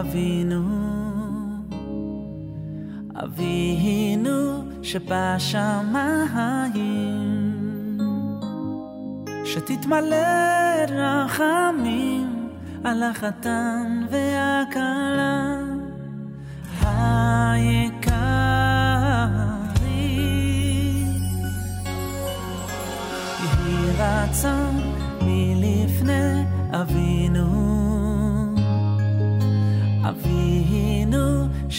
[0.00, 0.62] אבינו,
[3.24, 5.94] אבינו שבשמיים,
[9.44, 10.16] שתתמלא
[10.88, 12.48] רחמים
[12.84, 15.58] על החתן והכלה.
[16.82, 17.90] היי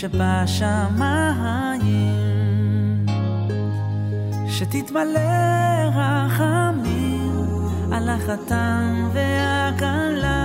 [0.05, 1.85] שבשמיים,
[4.47, 5.19] שתתמלא
[5.95, 7.31] רחמים
[7.91, 10.44] על החתן והכלה.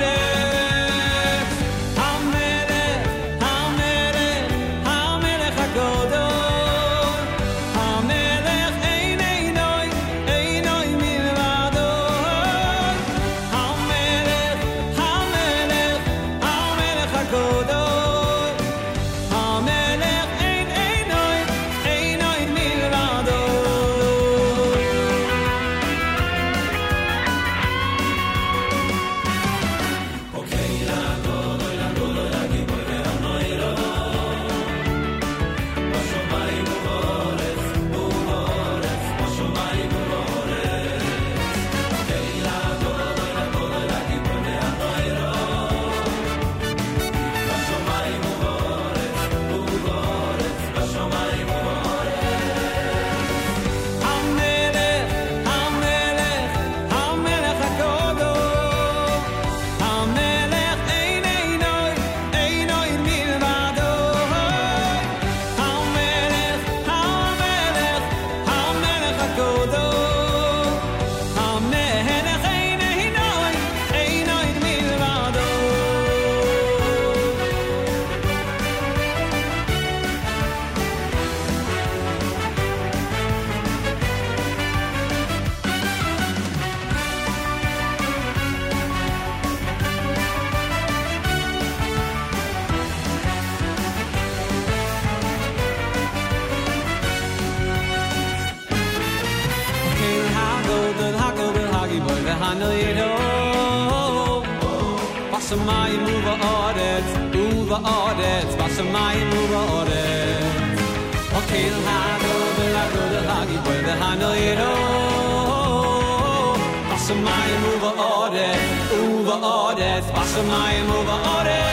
[119.71, 121.70] uva aretz, Bashamayim uva aretz.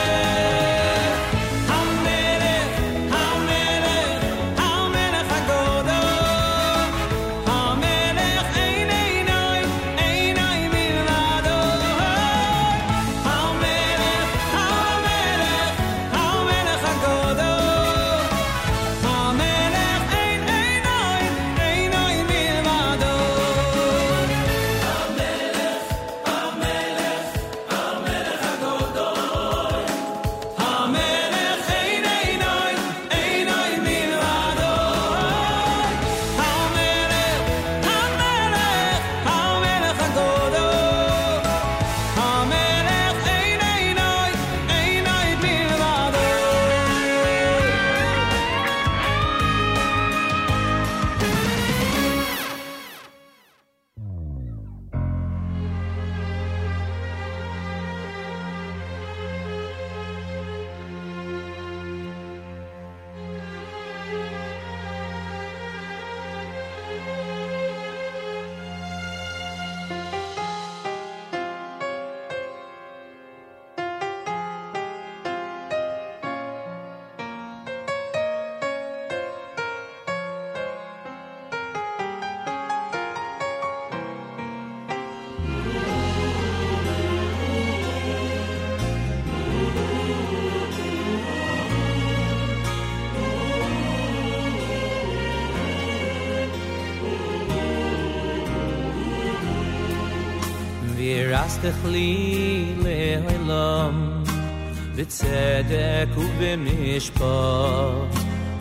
[105.99, 107.23] בצדק ובמשפט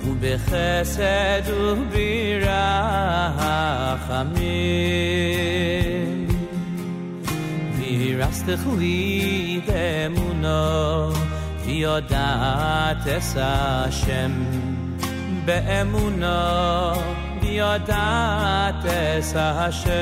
[0.08, 1.98] ובחסד וברחמים
[7.78, 11.12] וירסתך לי באמונו
[11.66, 14.32] ויודעת אס השם
[15.46, 16.28] באמונו
[17.42, 19.98] ויודעת אס השם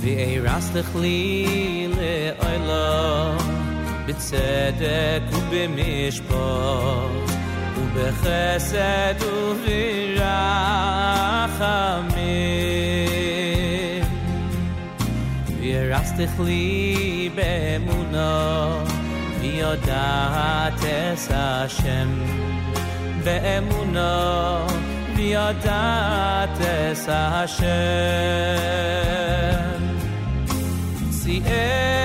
[0.00, 1.63] וירסתך לי לעולם
[4.30, 6.34] צדק ובמשפט
[7.76, 10.44] ובחסד וברחמים
[15.60, 18.84] וירסתך לי באמונו
[19.40, 22.08] ויודעת אס השם.
[23.24, 24.66] באמונו
[25.16, 27.64] ויודעת אס השם.
[31.10, 32.03] סיאל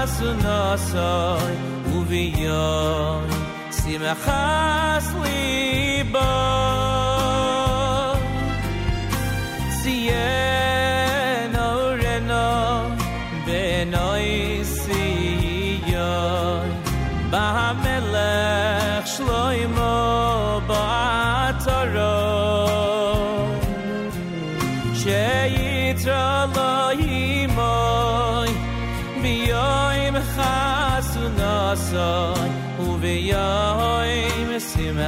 [0.00, 1.56] khas nasay
[1.96, 3.20] u vi yo
[3.70, 4.02] sim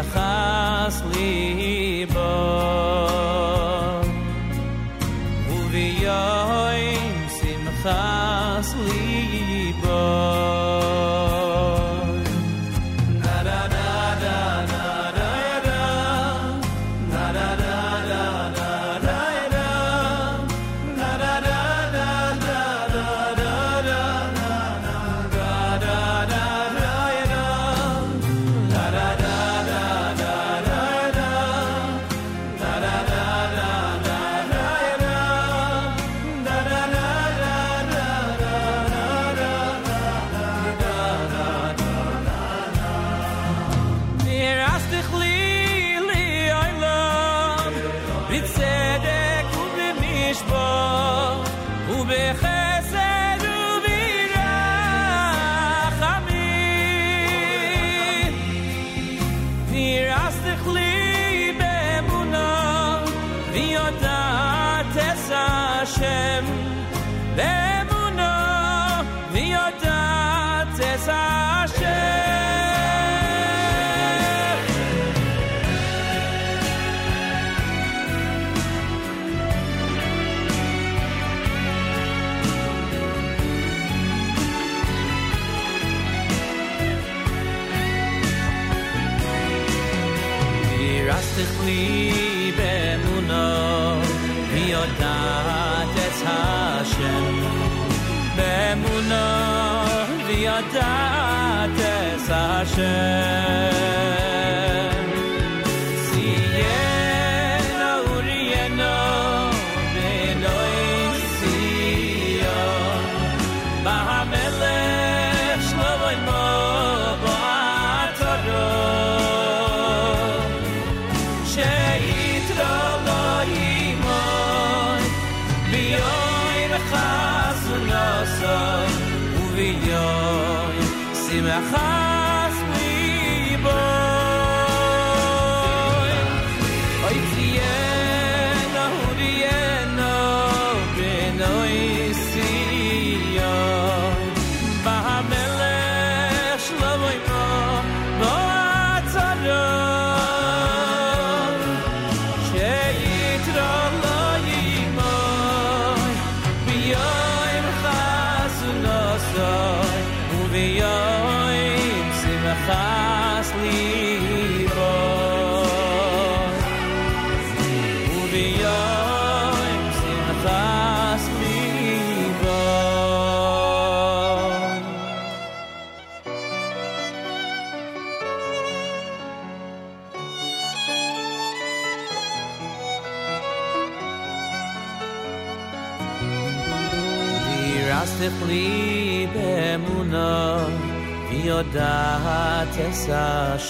[0.03, 1.03] faz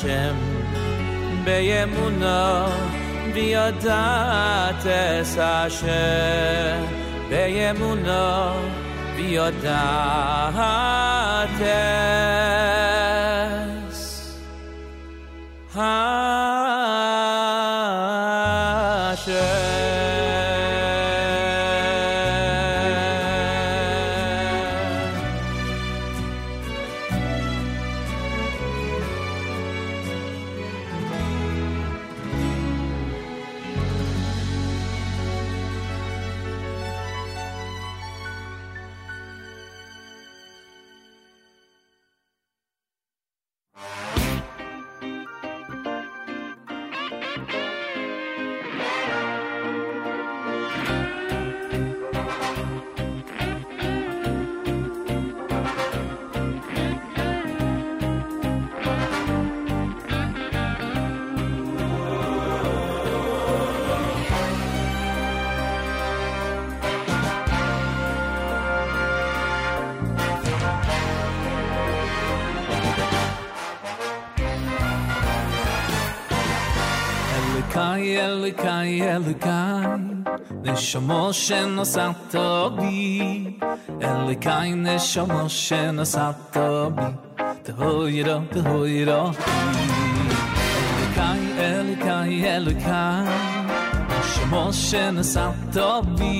[0.02, 0.36] Hashem
[1.46, 2.66] Beyemuna
[3.34, 6.88] V'yodat es Hashem
[7.30, 8.54] Beyemuna
[9.16, 10.58] V'yodat
[11.60, 12.82] es
[15.72, 16.21] Hashem
[81.32, 82.32] shen osat
[82.76, 83.56] bi
[84.00, 86.36] el kayne shom shen osat
[86.96, 87.08] bi
[87.64, 89.20] te hoyro te hoyro
[90.92, 93.24] el kay el kay el kay
[94.32, 95.74] shom shen osat
[96.18, 96.34] bi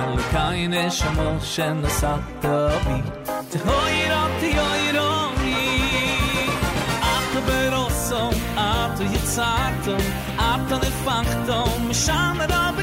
[0.00, 1.18] el kayne shom
[1.52, 2.42] shen osat
[2.86, 2.98] bi
[3.50, 5.08] te hoyro te hoyro
[8.58, 10.04] Atto yitzatom,
[10.50, 12.76] atto nefaktom, mishan adab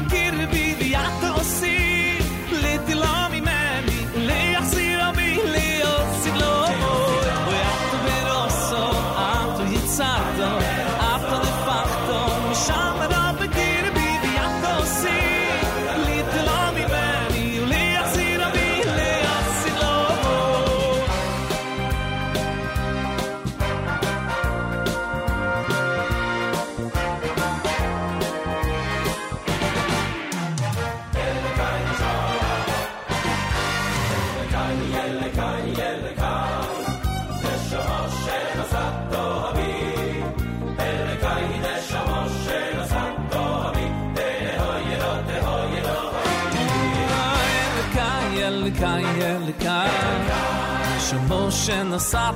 [51.66, 52.34] schön das hat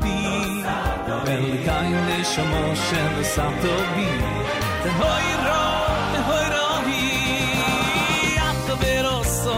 [0.00, 0.08] be
[1.24, 1.96] wenn die kleine
[2.88, 4.10] schön das hat to be
[4.84, 5.64] der hoi ro
[6.12, 9.56] der hoi ro wie hat der rosso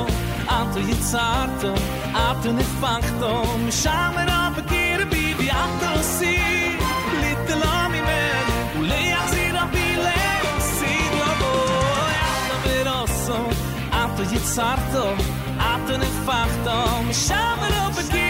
[0.57, 1.70] antu jetzt hat to
[2.18, 3.33] hat und ich fang to
[3.83, 5.25] schamen auf geht to be
[7.22, 8.46] little army man
[8.90, 10.37] lay as it up be lay
[10.77, 13.38] see the boy hat der rosso
[14.01, 14.92] antu jetzt hat
[17.87, 18.22] auf,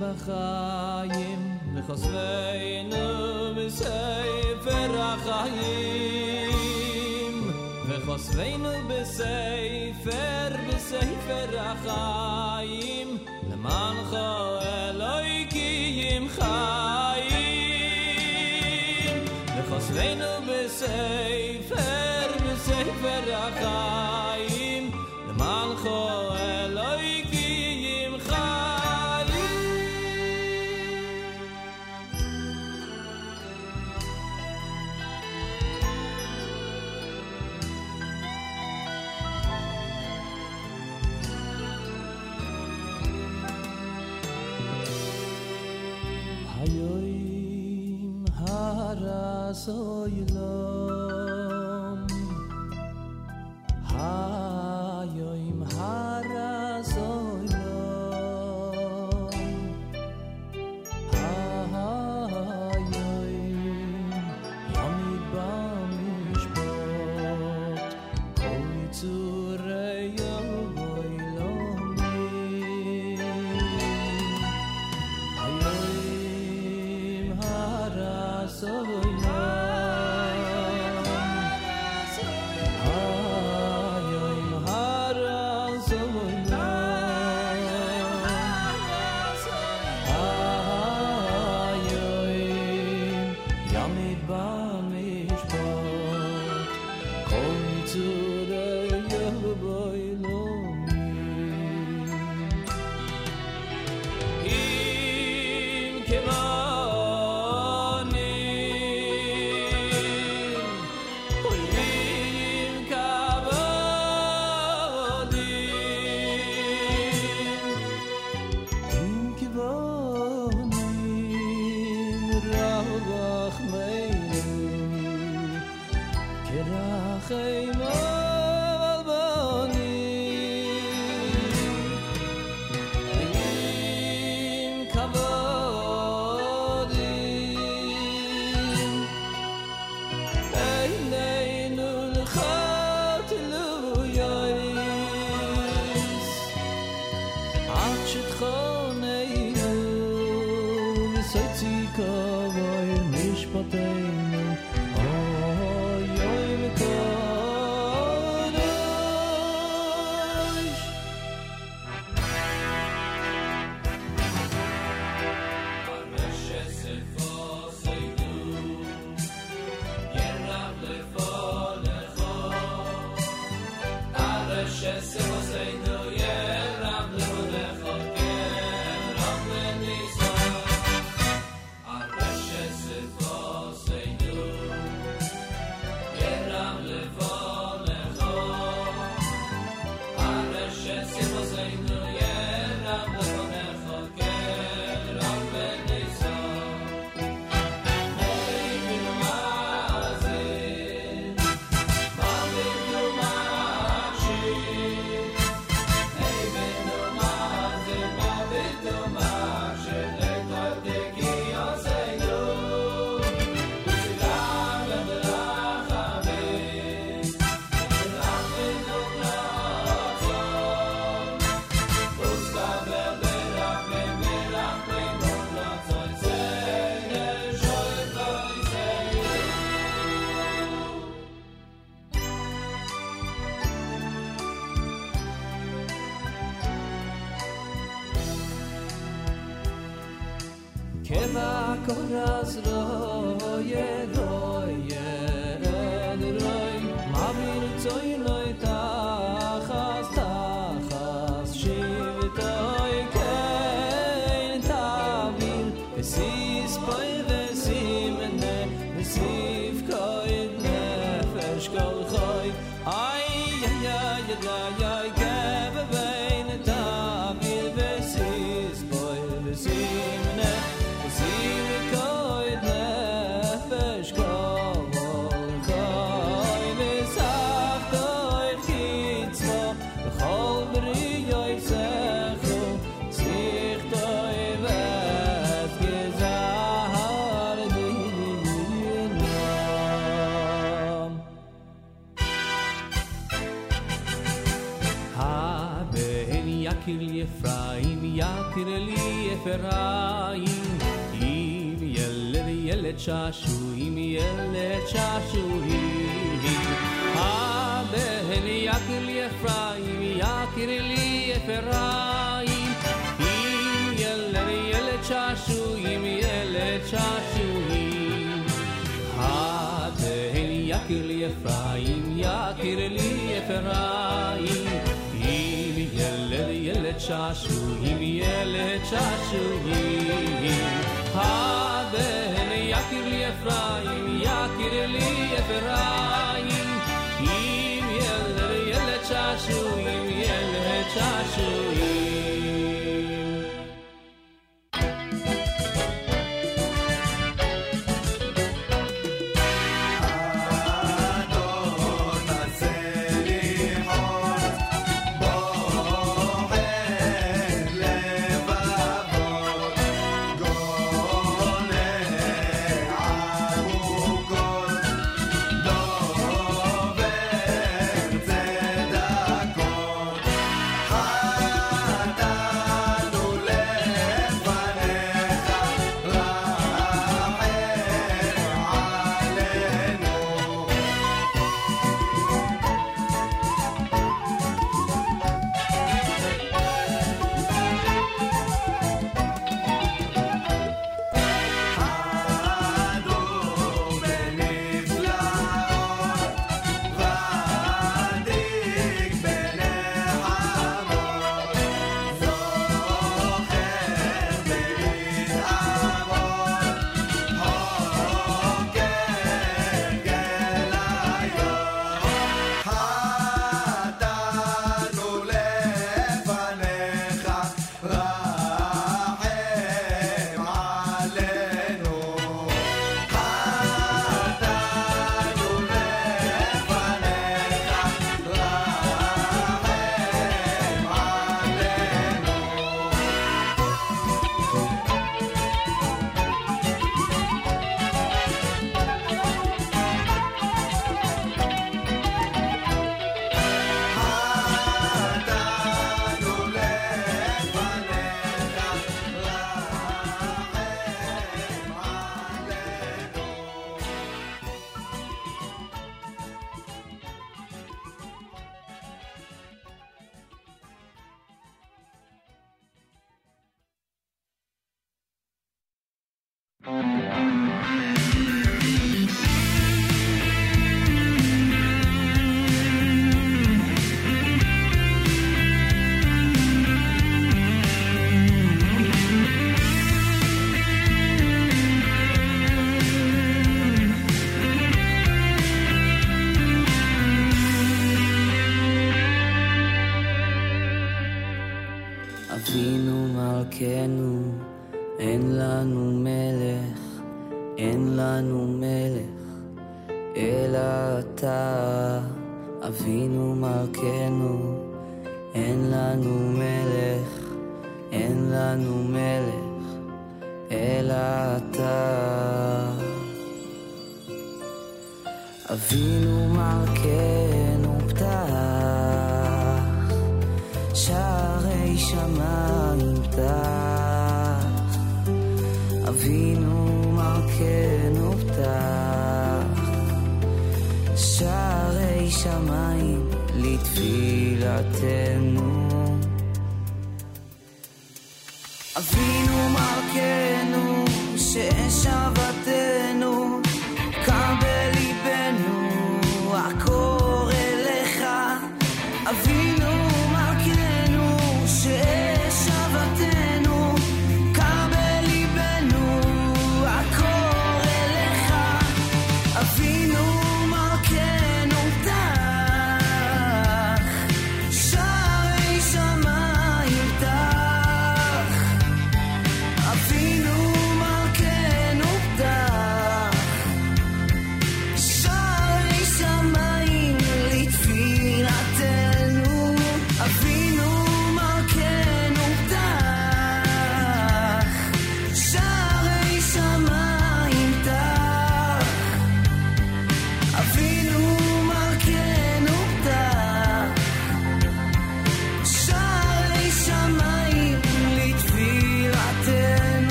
[0.00, 2.39] בחיים לכוסע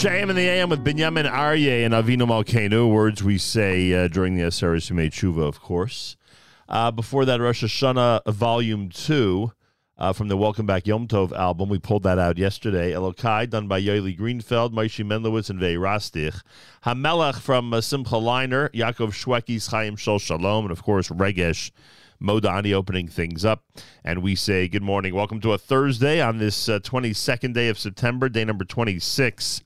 [0.00, 4.34] JM in the AM with Binyamin Aryeh and Avinu Malkenu, words we say uh, during
[4.34, 6.16] the Aseres made Tshuva, of course.
[6.70, 9.52] Uh, before that, Rosh Hashanah Volume 2
[9.98, 11.68] uh, from the Welcome Back Yom Tov album.
[11.68, 12.92] We pulled that out yesterday.
[12.92, 16.40] Elokai, done by Yoeli Greenfeld, Moshe Menlowitz, and Vei Rastich.
[16.86, 21.72] Hamelach from uh, Simcha Leiner, Yaakov Shwekis, Chaim Shol Shalom, and of course, Regesh
[22.22, 23.64] Modani opening things up.
[24.02, 25.14] And we say good morning.
[25.14, 29.60] Welcome to a Thursday on this uh, 22nd day of September, day number 26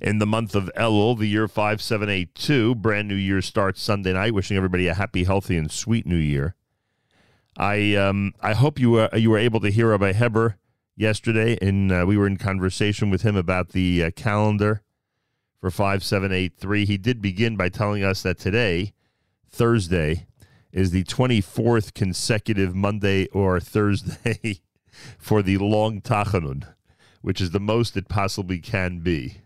[0.00, 2.74] in the month of Elul, the year 5782.
[2.76, 4.34] Brand new year starts Sunday night.
[4.34, 6.54] Wishing everybody a happy, healthy, and sweet new year.
[7.56, 10.56] I um, I hope you were, you were able to hear Rabbi Heber
[10.96, 14.82] yesterday, and uh, we were in conversation with him about the uh, calendar
[15.60, 16.86] for 5783.
[16.86, 18.94] He did begin by telling us that today,
[19.48, 20.26] Thursday,
[20.72, 24.60] is the 24th consecutive Monday or Thursday
[25.18, 26.66] for the long Tachanun,
[27.20, 29.39] which is the most it possibly can be.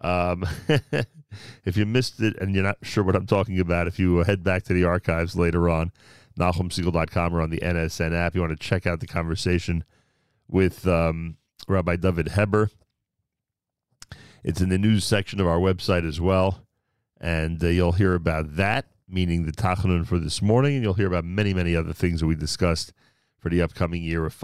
[0.00, 0.44] Um,
[1.64, 4.42] if you missed it and you're not sure what I'm talking about, if you head
[4.42, 5.92] back to the archives later on,
[6.38, 9.84] NachumSegal.com or on the NSN app, you want to check out the conversation
[10.48, 11.36] with um,
[11.68, 12.70] Rabbi David Heber.
[14.44, 16.62] It's in the news section of our website as well.
[17.20, 21.06] And uh, you'll hear about that, meaning the Tachanun for this morning, and you'll hear
[21.06, 22.92] about many, many other things that we discussed
[23.38, 24.34] for the upcoming year of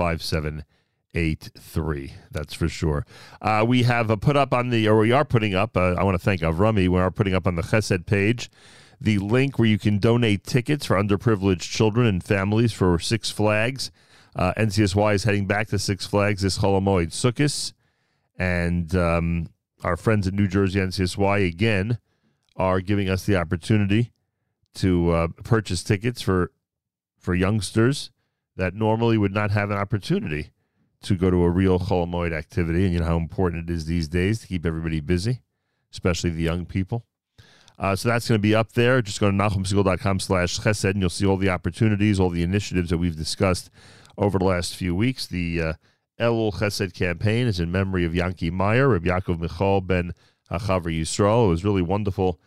[1.15, 2.15] 5783.
[2.31, 3.05] That's for sure.
[3.41, 6.05] Uh, we have uh, put up on the, or we are putting up, uh, I
[6.05, 8.51] want to thank Avrami, we are putting up on the Chesed page
[9.03, 13.91] the link where you can donate tickets for underprivileged children and families for Six Flags.
[14.37, 17.73] Uh, NCSY is heading back to Six Flags this Holomoid Sukkot.
[18.39, 19.49] And um,
[19.83, 21.99] our friends at New Jersey NCSY, again,
[22.57, 24.13] are giving us the opportunity
[24.75, 26.53] to uh, purchase tickets for
[27.19, 28.11] for youngsters
[28.57, 30.51] that normally would not have an opportunity
[31.03, 32.85] to go to a real Holomoid activity.
[32.85, 35.43] And you know how important it is these days to keep everybody busy,
[35.93, 37.05] especially the young people.
[37.79, 39.03] Uh, so that's going to be up there.
[39.03, 42.91] Just go to nachumsegal.com slash chesed, and you'll see all the opportunities, all the initiatives
[42.91, 43.71] that we've discussed
[44.17, 45.27] over the last few weeks.
[45.27, 45.73] The uh,
[46.21, 50.13] Elul Chesed campaign is in memory of Yankee Meyer, Reb Yaakov Michal ben
[50.51, 51.47] Hachaver Yisrael.
[51.47, 52.39] It was really wonderful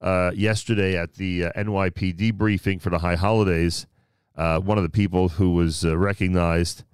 [0.00, 3.86] uh, yesterday at the uh, NYPD briefing for the high holidays.
[4.34, 6.84] Uh, one of the people who was uh, recognized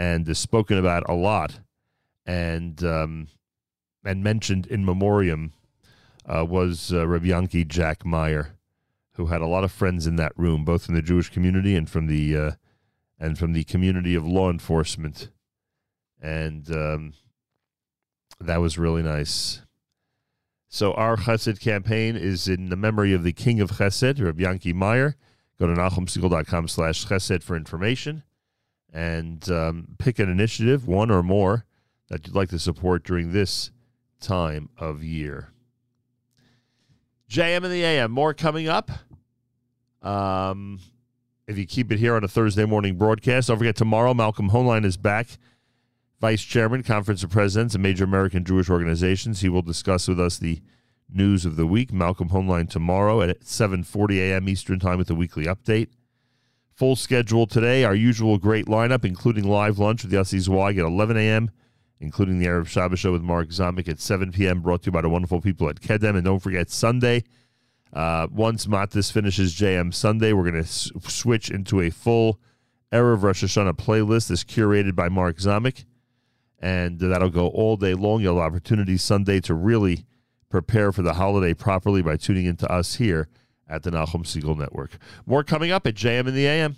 [0.00, 1.60] and is spoken about a lot
[2.24, 3.28] and um,
[4.02, 5.52] and mentioned in memoriam
[6.24, 8.56] uh, was uh, Reb Yankee Jack Meyer,
[9.12, 11.88] who had a lot of friends in that room, both from the Jewish community and
[11.88, 12.50] from the uh,
[13.18, 15.28] and from the community of law enforcement,
[16.18, 17.12] and um,
[18.40, 19.60] that was really nice.
[20.66, 24.72] So our Chesed campaign is in the memory of the King of Chesed, Reb Yankee
[24.72, 25.16] Meyer.
[25.58, 28.22] Go to nachumsegal.com slash chesed for information
[28.92, 31.64] and um, pick an initiative, one or more,
[32.08, 33.70] that you'd like to support during this
[34.20, 35.52] time of year.
[37.28, 38.90] JM and the AM, more coming up.
[40.02, 40.80] Um,
[41.46, 44.84] if you keep it here on a Thursday morning broadcast, don't forget tomorrow, Malcolm Hoenlein
[44.84, 45.38] is back,
[46.20, 49.40] Vice Chairman, Conference of Presidents of Major American Jewish Organizations.
[49.40, 50.60] He will discuss with us the
[51.08, 51.92] news of the week.
[51.92, 54.48] Malcolm Hoenlein tomorrow at 7.40 a.m.
[54.48, 55.88] Eastern Time with a weekly update.
[56.80, 61.14] Full schedule today, our usual great lineup, including live lunch with Yossi Zweig at 11
[61.18, 61.50] a.m.,
[62.00, 65.02] including the Erev Shabbos show with Mark Zomick at 7 p.m., brought to you by
[65.02, 66.16] the wonderful people at Kedem.
[66.16, 67.24] And don't forget, Sunday,
[67.92, 72.40] uh, once Matis finishes JM Sunday, we're going to s- switch into a full
[72.90, 75.84] Erev Rosh Hashanah playlist that's curated by Mark Zomick.
[76.60, 78.22] And that'll go all day long.
[78.22, 80.06] You'll have opportunity Sunday to really
[80.48, 83.28] prepare for the holiday properly by tuning into us here
[83.70, 84.98] at the Nachum Segal Network.
[85.24, 86.76] More coming up at JM in the AM.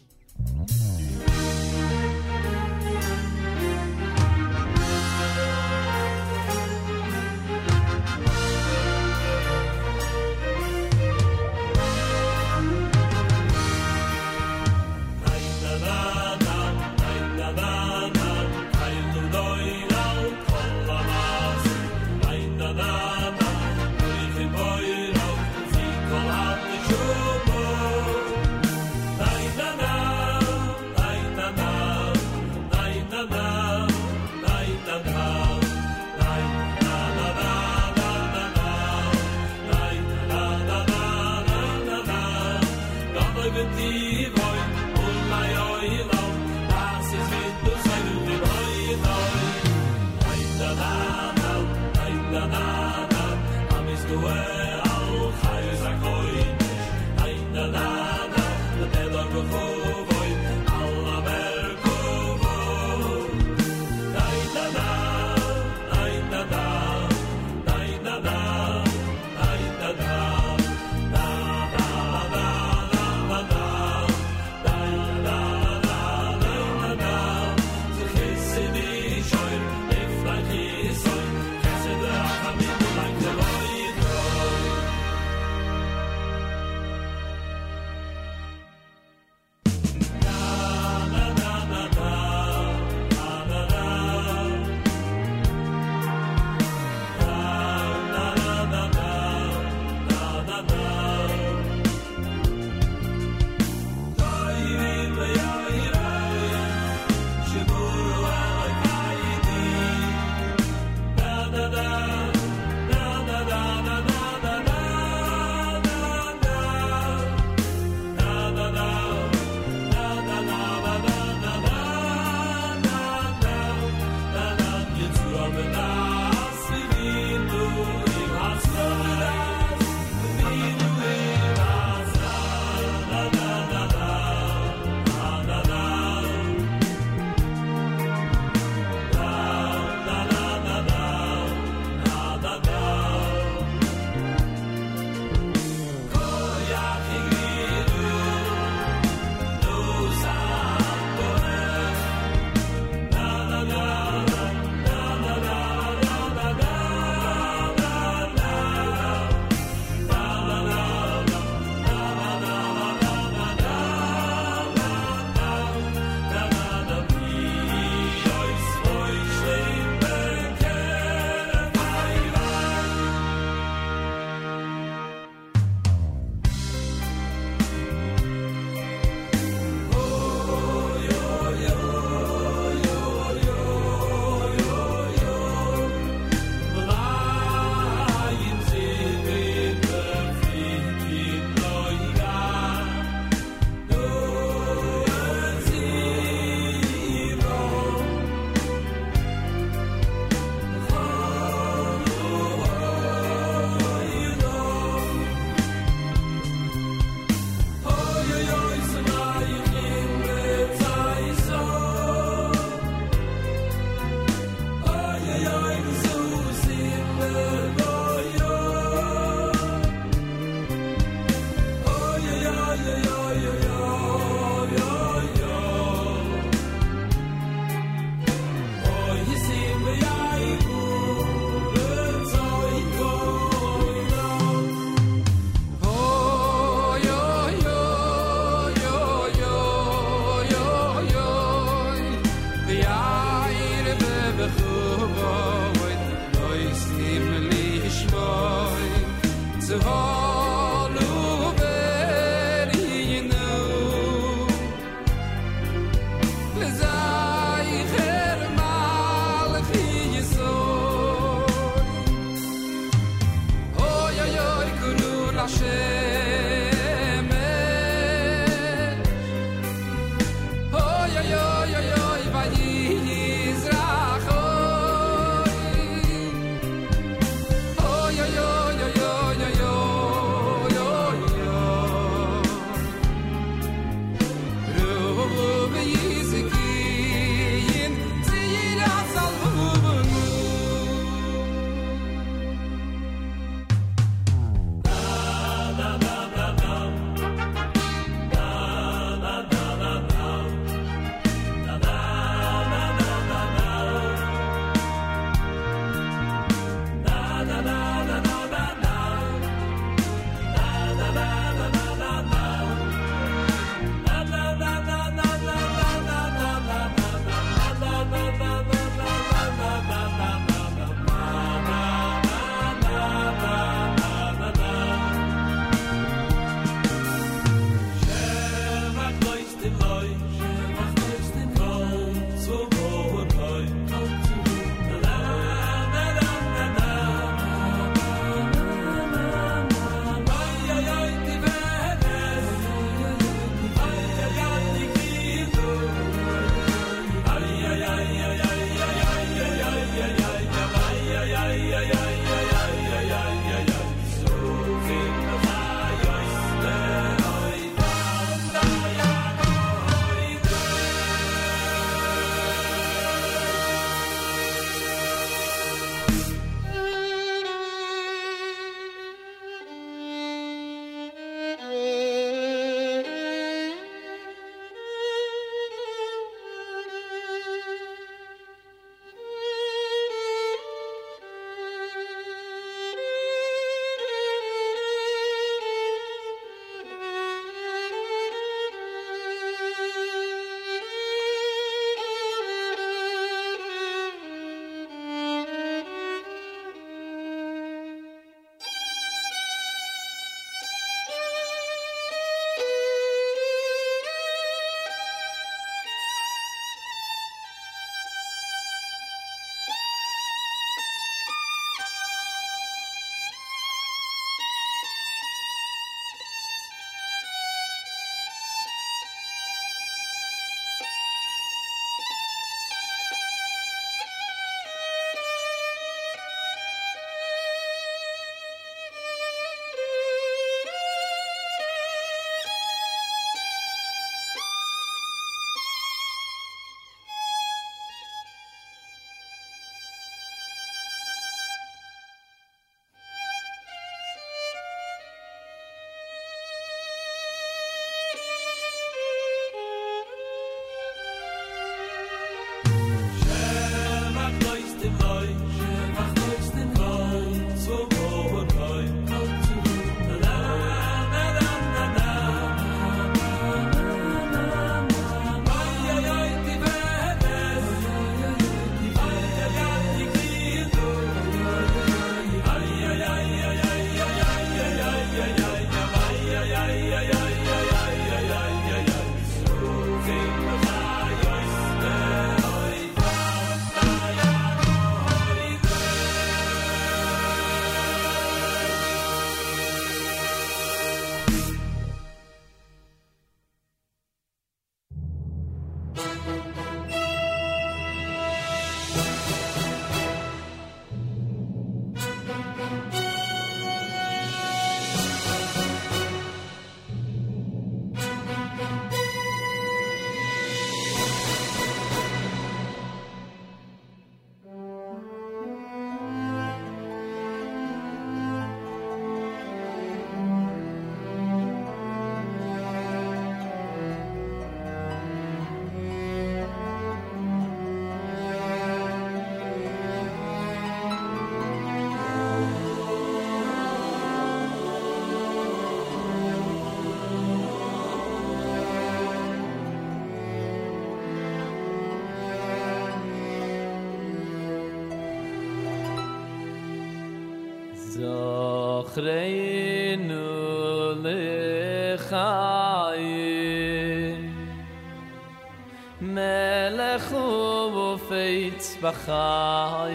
[558.82, 559.92] משפחיים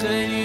[0.00, 0.37] say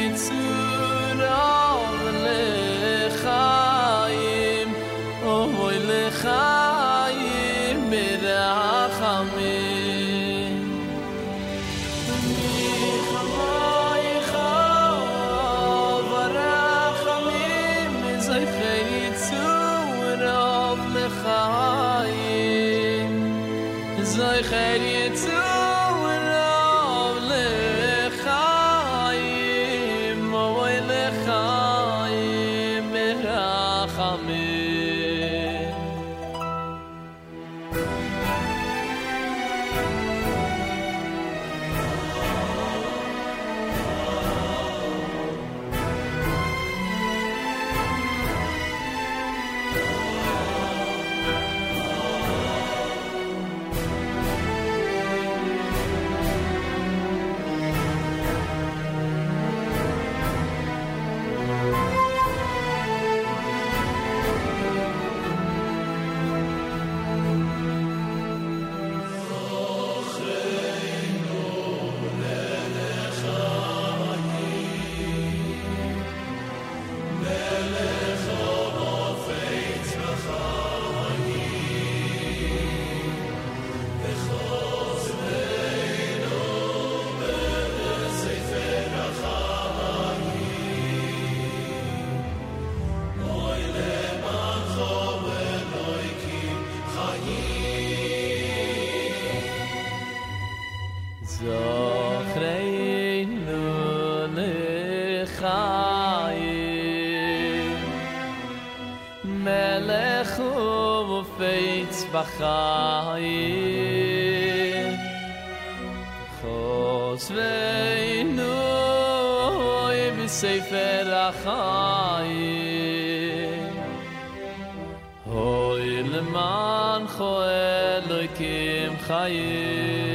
[129.14, 130.13] sair.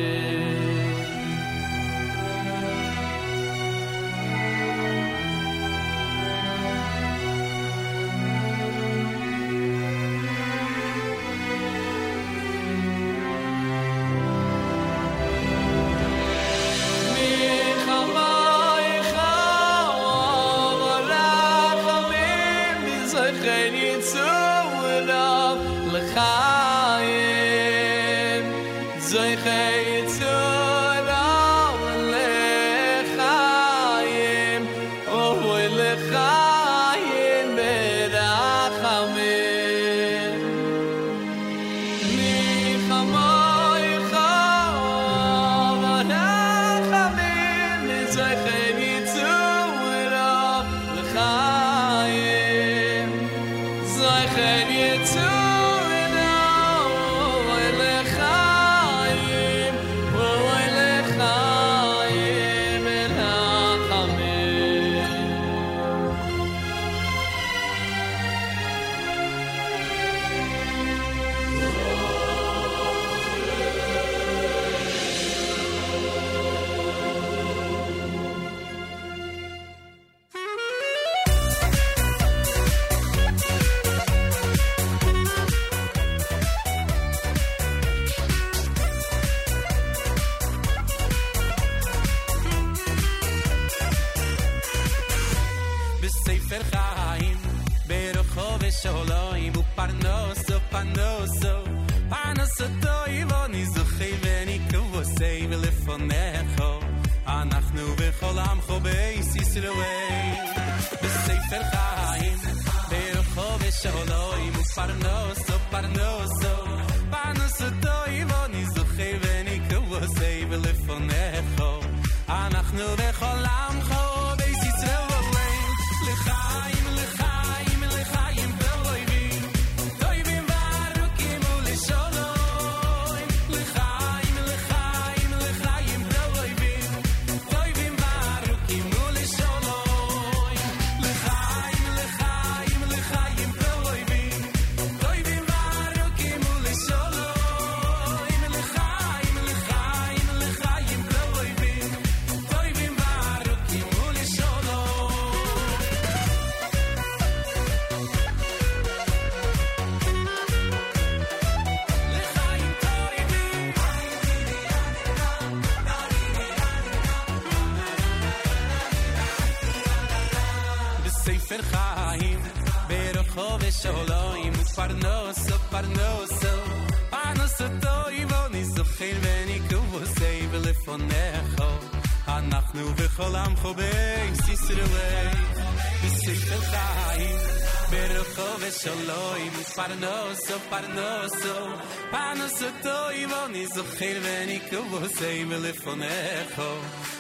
[193.98, 196.62] אני זוכר ואני כבוסי ולפונך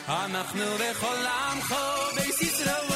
[0.07, 1.75] אנחנו בכל עמך
[2.15, 2.86] בייס ישראל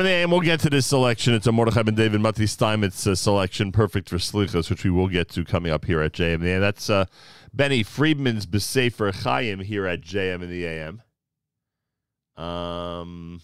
[0.00, 1.34] And we'll get to this selection.
[1.34, 5.08] It's a Mordechai and David Mati Steinmetz uh, selection, perfect for Slichas, which we will
[5.08, 6.60] get to coming up here at JM and the AM.
[6.60, 7.04] That's uh,
[7.52, 11.02] Benny Friedman's Besefer Chaim here at JM and the AM.
[12.42, 13.40] Um,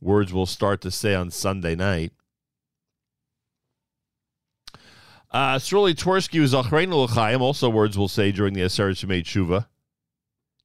[0.00, 2.12] words we'll start to say on Sunday night.
[5.30, 9.66] Uh, Sruli Tversky was Achreinu L'chaim, also words we'll say during the Aseret Shemei Tshuva.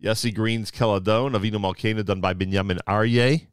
[0.02, 3.48] Yossi Green's Keladon, Avinu Malkena, done by Binyamin Aryeh.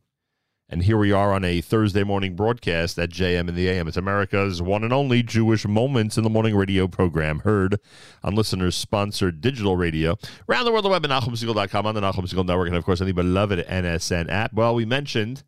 [0.72, 3.88] And here we are on a Thursday morning broadcast at JM in the AM.
[3.88, 7.80] It's America's one and only Jewish Moments in the Morning radio program, heard
[8.22, 10.16] on listeners sponsored digital radio
[10.48, 13.08] around the world, the web at NachumSegal.com, on the Segal Network, and of course on
[13.08, 14.52] the beloved NSN app.
[14.52, 15.42] Well, we mentioned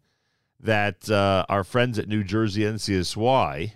[0.58, 3.74] that uh, our friends at New Jersey NCSY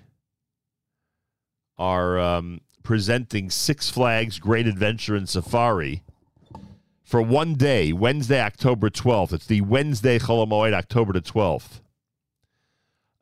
[1.78, 6.02] are um, presenting Six Flags Great Adventure and Safari
[7.06, 9.32] for one day, Wednesday, October 12th.
[9.32, 11.80] It's the Wednesday Cholamoid, October the 12th.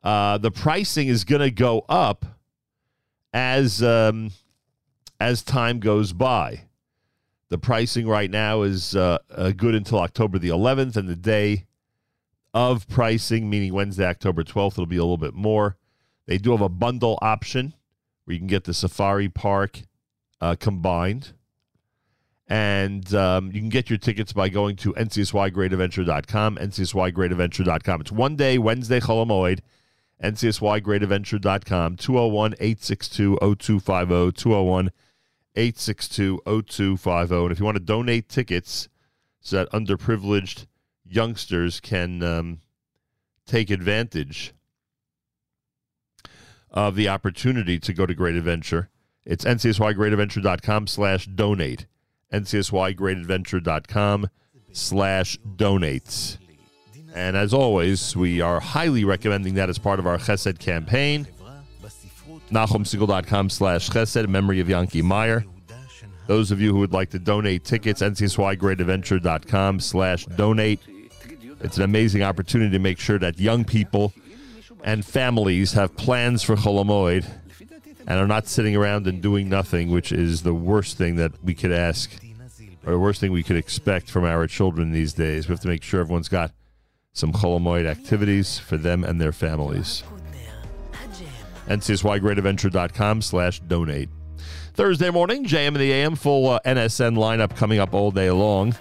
[0.03, 2.25] Uh, the pricing is going to go up
[3.31, 4.31] as um,
[5.19, 6.61] as time goes by.
[7.49, 11.67] The pricing right now is uh, uh, good until October the 11th, and the day
[12.55, 15.77] of pricing, meaning Wednesday, October 12th, it'll be a little bit more.
[16.25, 17.75] They do have a bundle option
[18.23, 19.81] where you can get the Safari Park
[20.41, 21.33] uh, combined.
[22.47, 28.01] And um, you can get your tickets by going to ncsygreatadventure.com, ncsygreatadventure.com.
[28.01, 29.61] It's one day, Wednesday, Cholamoid,
[30.23, 34.91] ncsygreatadventure.com, 201-862-0250,
[35.55, 37.43] 201-862-0250.
[37.43, 38.89] And if you want to donate tickets
[39.41, 40.67] so that underprivileged
[41.03, 42.61] youngsters can um,
[43.45, 44.53] take advantage
[46.71, 48.89] of the opportunity to go to Great Adventure.
[49.23, 51.85] It's ncsygreatadventure.com slash donate.
[52.33, 54.29] ncsygreatadventure.com
[54.71, 56.37] slash donate.
[57.13, 61.27] And as always, we are highly recommending that as part of our Chesed campaign.
[62.51, 65.45] NachumSegal.com slash Chesed in memory of Yankee Meyer.
[66.27, 70.79] Those of you who would like to donate tickets, ncsygreatadventure.com slash donate.
[71.61, 74.13] It's an amazing opportunity to make sure that young people
[74.83, 77.25] and families have plans for Cholamoid
[78.07, 81.53] and are not sitting around and doing nothing, which is the worst thing that we
[81.53, 82.11] could ask
[82.85, 85.47] or the worst thing we could expect from our children these days.
[85.47, 86.51] We have to make sure everyone's got
[87.13, 90.03] some Cholamoid activities for them and their families.
[91.67, 94.09] ncsygreatadventure.com slash donate.
[94.73, 98.75] Thursday morning, JM in the AM, full uh, NSN lineup coming up all day long.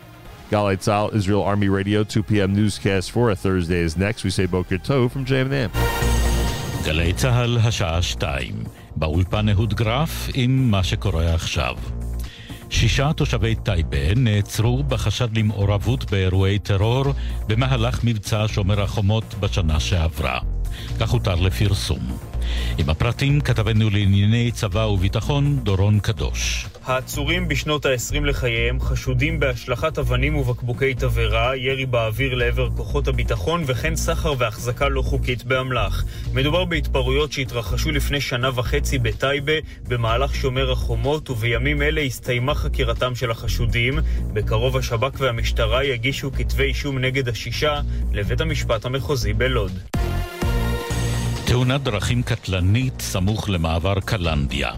[0.51, 2.53] Galei Tzahal, Israel Army Radio, 2 p.m.
[2.55, 4.25] newscast for a Thursday is next.
[4.25, 6.14] We say Boker Tov from JM in the AM.
[6.85, 8.65] גלי צה"ל, השעה שתיים.
[8.97, 11.75] באולפן אהוד גרף עם מה שקורה עכשיו.
[12.71, 17.05] שישה תושבי טייבה נעצרו בחשד למעורבות באירועי טרור
[17.49, 20.39] במהלך מבצע שומר החומות בשנה שעברה.
[21.01, 22.19] כך הותר לפרסום.
[22.79, 26.67] עם הפרטים כתבנו לענייני צבא וביטחון דורון קדוש.
[26.85, 33.97] העצורים בשנות ה-20 לחייהם חשודים בהשלכת אבנים ובקבוקי תבערה, ירי באוויר לעבר כוחות הביטחון וכן
[33.97, 36.05] סחר והחזקה לא חוקית באמל"ח.
[36.33, 39.53] מדובר בהתפרעויות שהתרחשו לפני שנה וחצי בטייבה
[39.89, 43.99] במהלך שומר החומות ובימים אלה הסתיימה חקירתם של החשודים.
[44.33, 47.81] בקרוב השב"כ והמשטרה יגישו כתבי אישום נגד השישה
[48.13, 49.73] לבית המשפט המחוזי בלוד.
[51.55, 54.71] תאונת דרכים קטלנית סמוך למעבר קלנדיה.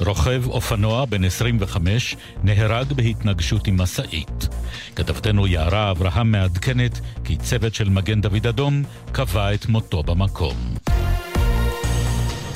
[0.00, 4.48] רוכב אופנוע בן 25 נהרג בהתנגשות עם משאית.
[4.96, 10.56] כתבתנו יערה אברהם מעדכנת כי צוות של מגן דוד אדום קבע את מותו במקום.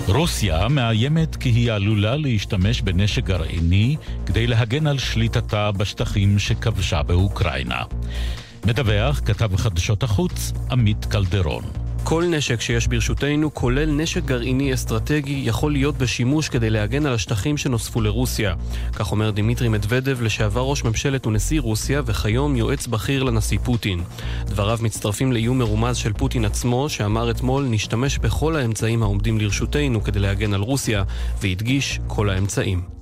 [0.06, 3.96] רוסיה מאיימת כי היא עלולה להשתמש בנשק גרעיני
[4.26, 7.82] כדי להגן על שליטתה בשטחים שכבשה באוקראינה.
[8.66, 11.81] מדווח כתב חדשות החוץ עמית קלדרון.
[12.04, 17.56] כל נשק שיש ברשותנו, כולל נשק גרעיני אסטרטגי, יכול להיות בשימוש כדי להגן על השטחים
[17.56, 18.54] שנוספו לרוסיה.
[18.92, 24.02] כך אומר דימיטרי מדוודב, לשעבר ראש ממשלת ונשיא רוסיה, וכיום יועץ בכיר לנשיא פוטין.
[24.46, 30.18] דבריו מצטרפים לאיום מרומז של פוטין עצמו, שאמר אתמול, נשתמש בכל האמצעים העומדים לרשותנו כדי
[30.18, 31.04] להגן על רוסיה,
[31.40, 33.01] והדגיש כל האמצעים.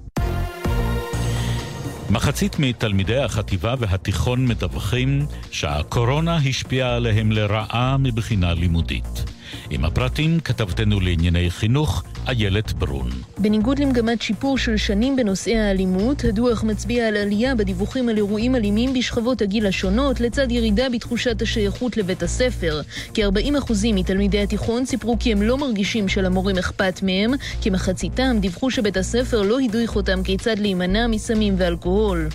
[2.10, 9.29] מחצית מתלמידי החטיבה והתיכון מדווחים שהקורונה השפיעה עליהם לרעה מבחינה לימודית.
[9.70, 13.10] עם הפרטים כתבתנו לענייני חינוך, איילת ברון.
[13.38, 18.94] בניגוד למגמת שיפור של שנים בנושאי האלימות, הדוח מצביע על עלייה בדיווחים על אירועים אלימים
[18.94, 22.80] בשכבות הגיל השונות, לצד ירידה בתחושת השייכות לבית הספר.
[23.14, 27.30] כ-40% מתלמידי התיכון סיפרו כי הם לא מרגישים שלמורים אכפת מהם,
[27.62, 32.28] כמחציתם דיווחו שבית הספר לא הדריך אותם כיצד להימנע מסמים ואלכוהול.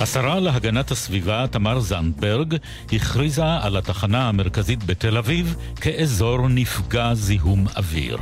[0.00, 2.56] השרה להגנת הסביבה תמר זנדברג
[2.92, 8.18] הכריזה על התחנה המרכזית בתל אביב כאזור נפגע זיהום אוויר.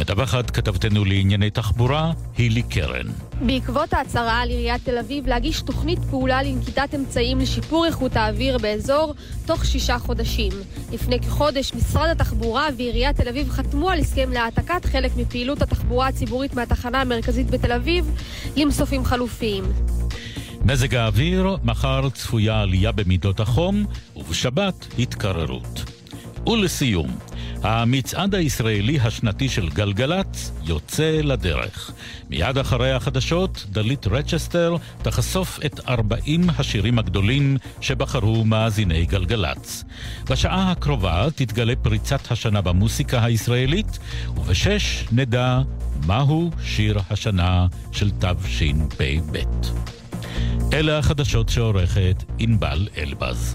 [0.00, 3.06] מדווחת כתבתנו לענייני תחבורה, הילי קרן.
[3.40, 9.14] בעקבות ההצהרה על עיריית תל אביב להגיש תוכנית פעולה לנקיטת אמצעים לשיפור איכות האוויר באזור
[9.46, 10.52] תוך שישה חודשים.
[10.92, 16.54] לפני כחודש משרד התחבורה ועיריית תל אביב חתמו על הסכם להעתקת חלק מפעילות התחבורה הציבורית
[16.54, 18.10] מהתחנה המרכזית בתל אביב
[18.56, 19.64] למסופים חלופיים.
[20.64, 23.86] מזג האוויר, מחר צפויה עלייה במידות החום,
[24.16, 25.84] ובשבת התקררות.
[26.46, 27.18] ולסיום,
[27.62, 31.92] המצעד הישראלי השנתי של גלגלצ יוצא לדרך.
[32.30, 39.84] מיד אחרי החדשות, דלית רצ'סטר תחשוף את 40 השירים הגדולים שבחרו מאזיני גלגלצ.
[40.30, 43.98] בשעה הקרובה תתגלה פריצת השנה במוסיקה הישראלית,
[44.36, 45.60] ובשש נדע
[46.06, 49.36] מהו שיר השנה של תשפ"ב.
[50.72, 53.54] אלה החדשות שעורכת ענבל אלבז.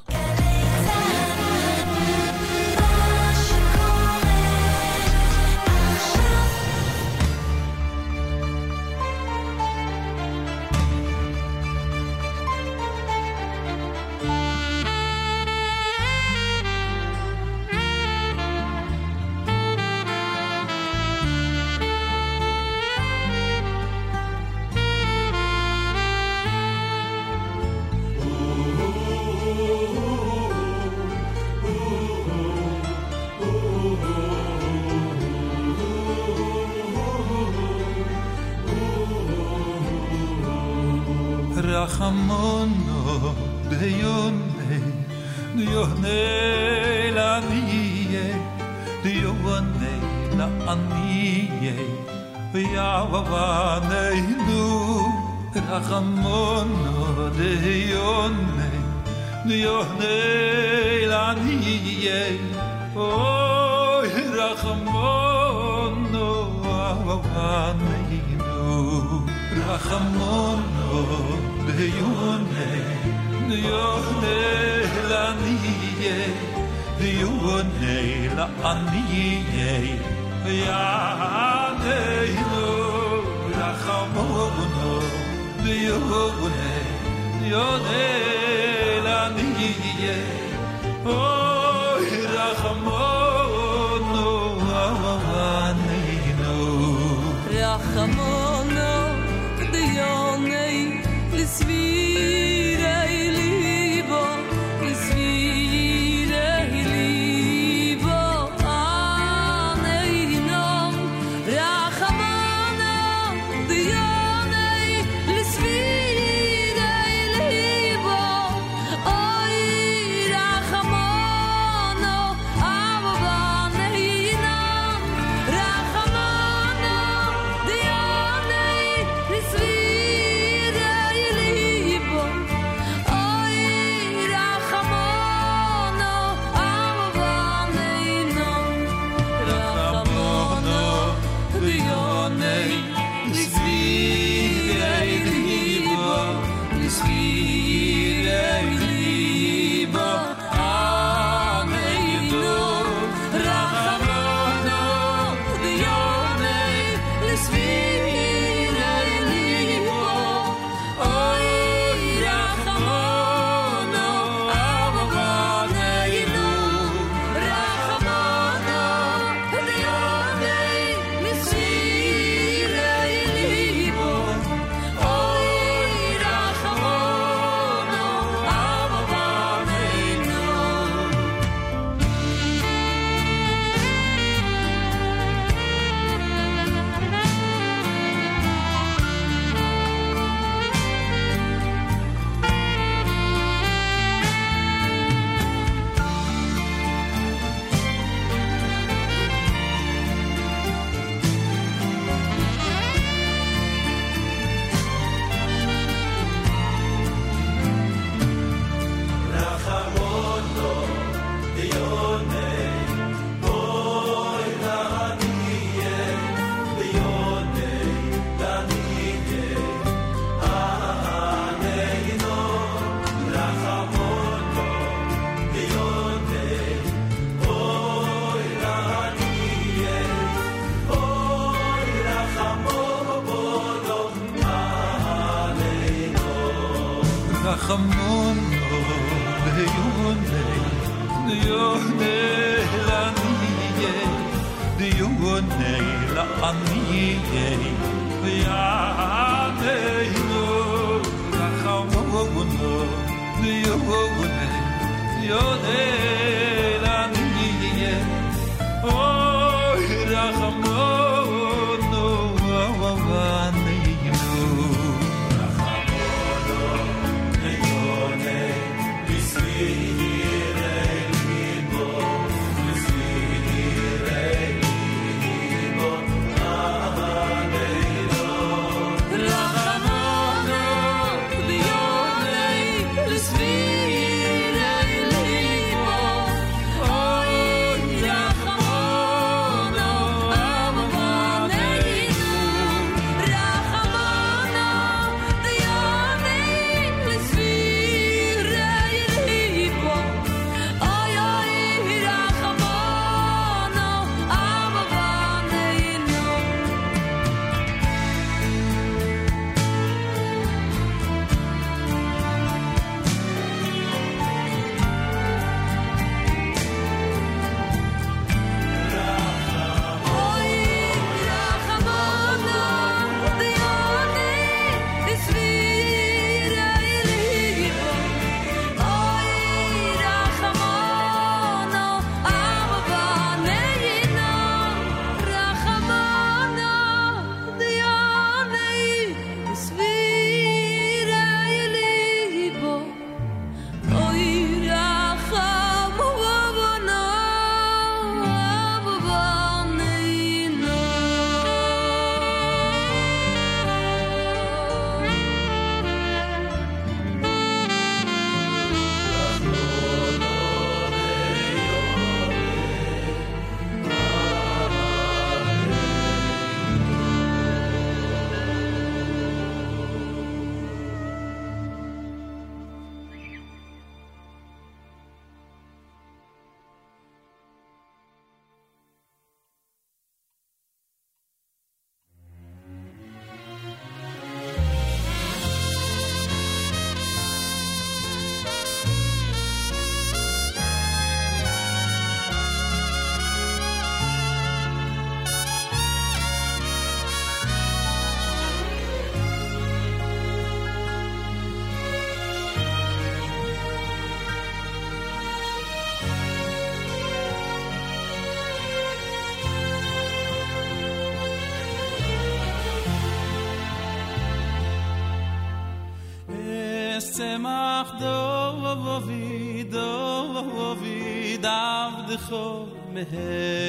[423.00, 423.69] Meheiro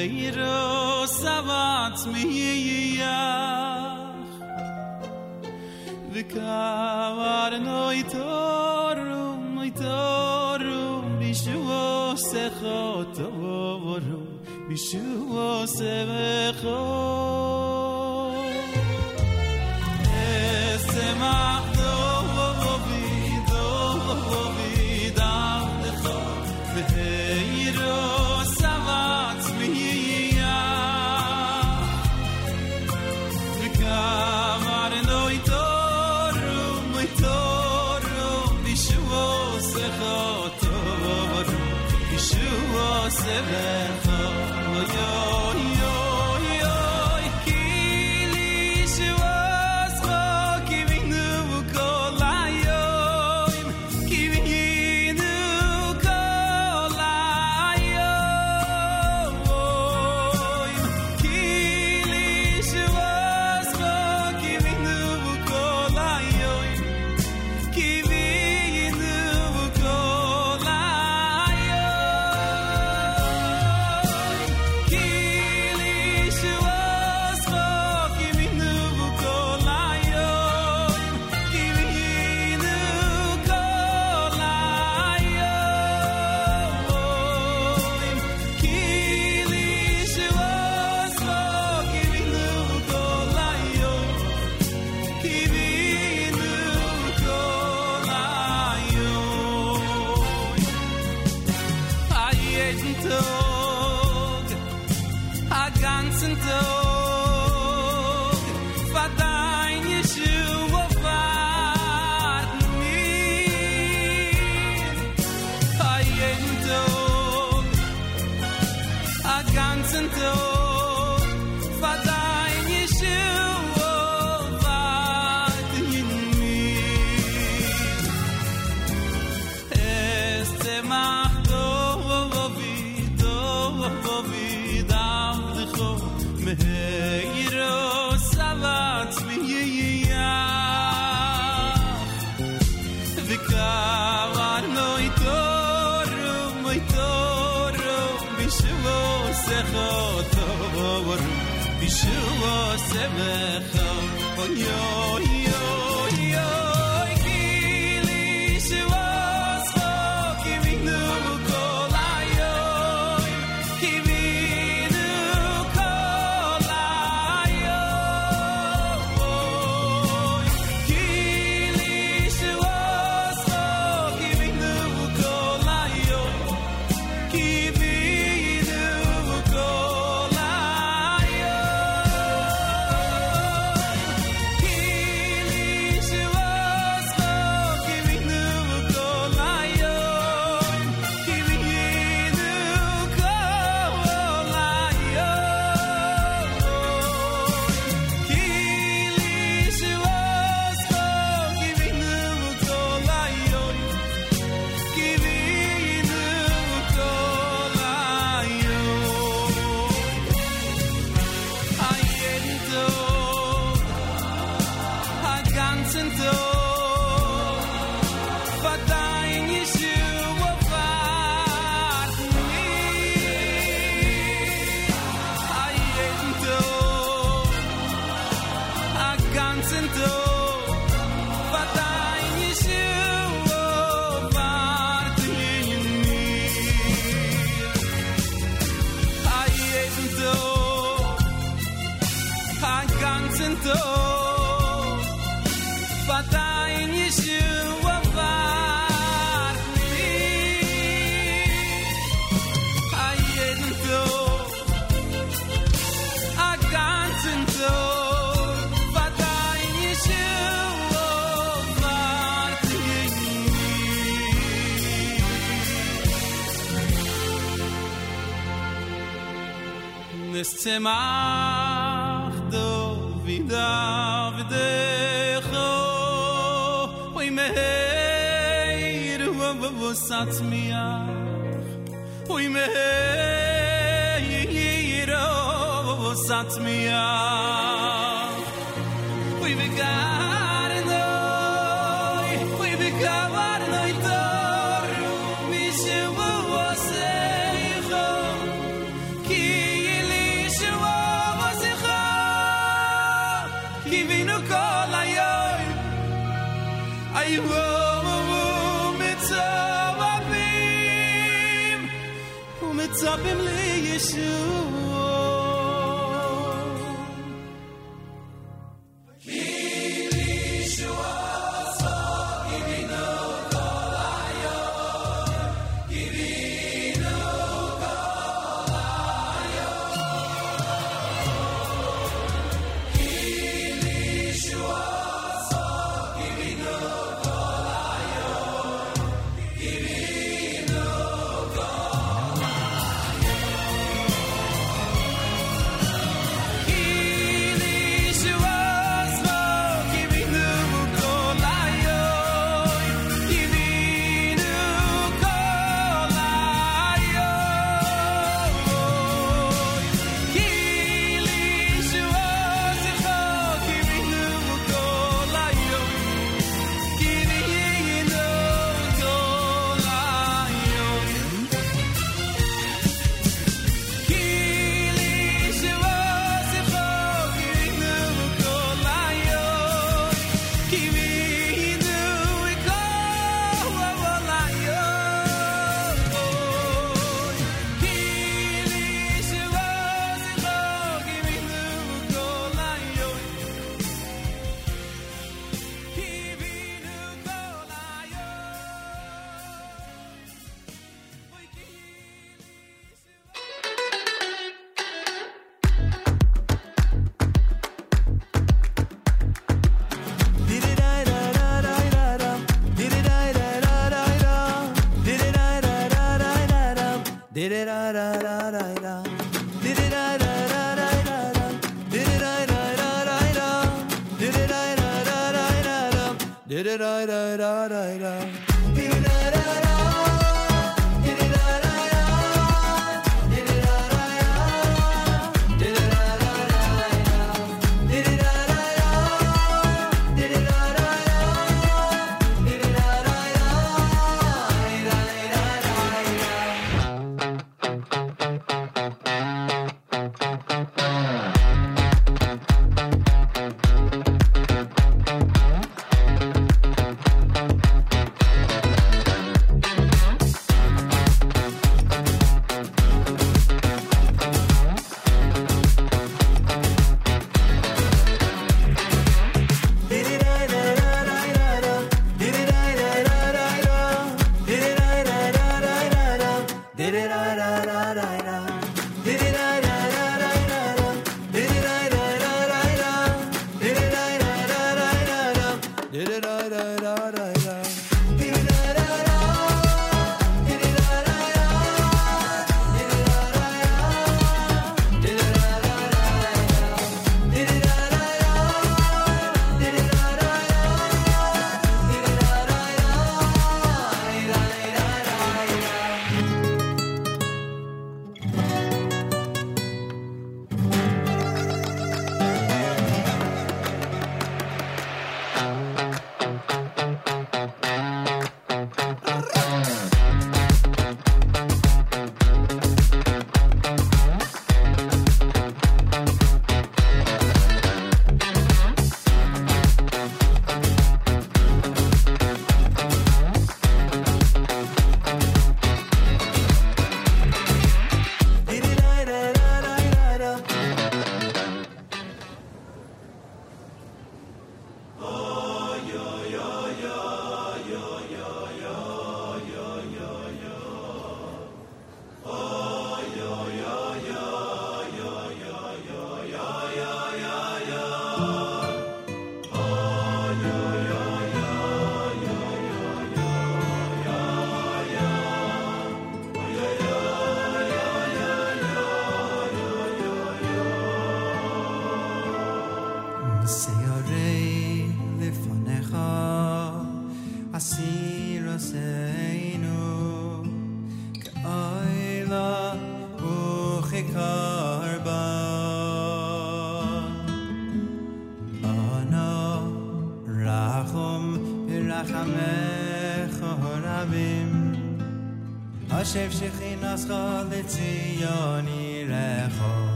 [270.65, 271.40] mir.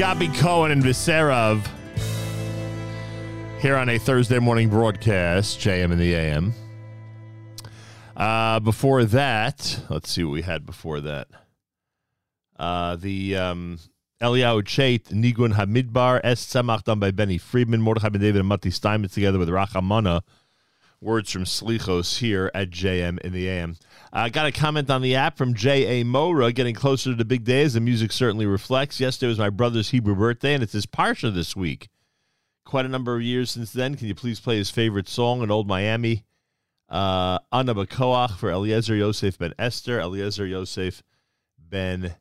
[0.00, 1.62] Gabi Cohen and Viserov
[3.60, 6.54] here on a Thursday morning broadcast, JM in the AM.
[8.16, 11.28] Uh, before that, let's see what we had before that.
[12.58, 13.78] Uh, the um,
[14.22, 18.70] Eliyahu Chait, Nigun Hamidbar, Es Tzemach done by Benny Friedman, Mordechai Ben David and Mati
[18.70, 20.22] Steinmetz together with Rachamana.
[21.02, 23.76] Words from Slichos here at JM in the AM.
[24.12, 26.04] I got a comment on the app from J.A.
[26.04, 29.00] Mora, getting closer to the big day as the music certainly reflects.
[29.00, 31.88] Yesterday was my brother's Hebrew birthday, and it's his Parsha this week.
[32.66, 33.94] Quite a number of years since then.
[33.94, 36.24] Can you please play his favorite song in Old Miami?
[36.86, 40.00] Uh, Anna Bakoach for Eliezer Yosef ben Esther.
[40.00, 41.02] Eliezer Yosef
[41.58, 42.14] ben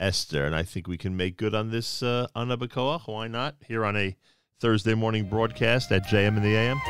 [0.00, 0.46] Esther.
[0.46, 3.06] And I think we can make good on this uh, Anna Bakoach.
[3.08, 3.56] Why not?
[3.66, 4.16] Here on a
[4.58, 6.80] Thursday morning broadcast at JM in the AM.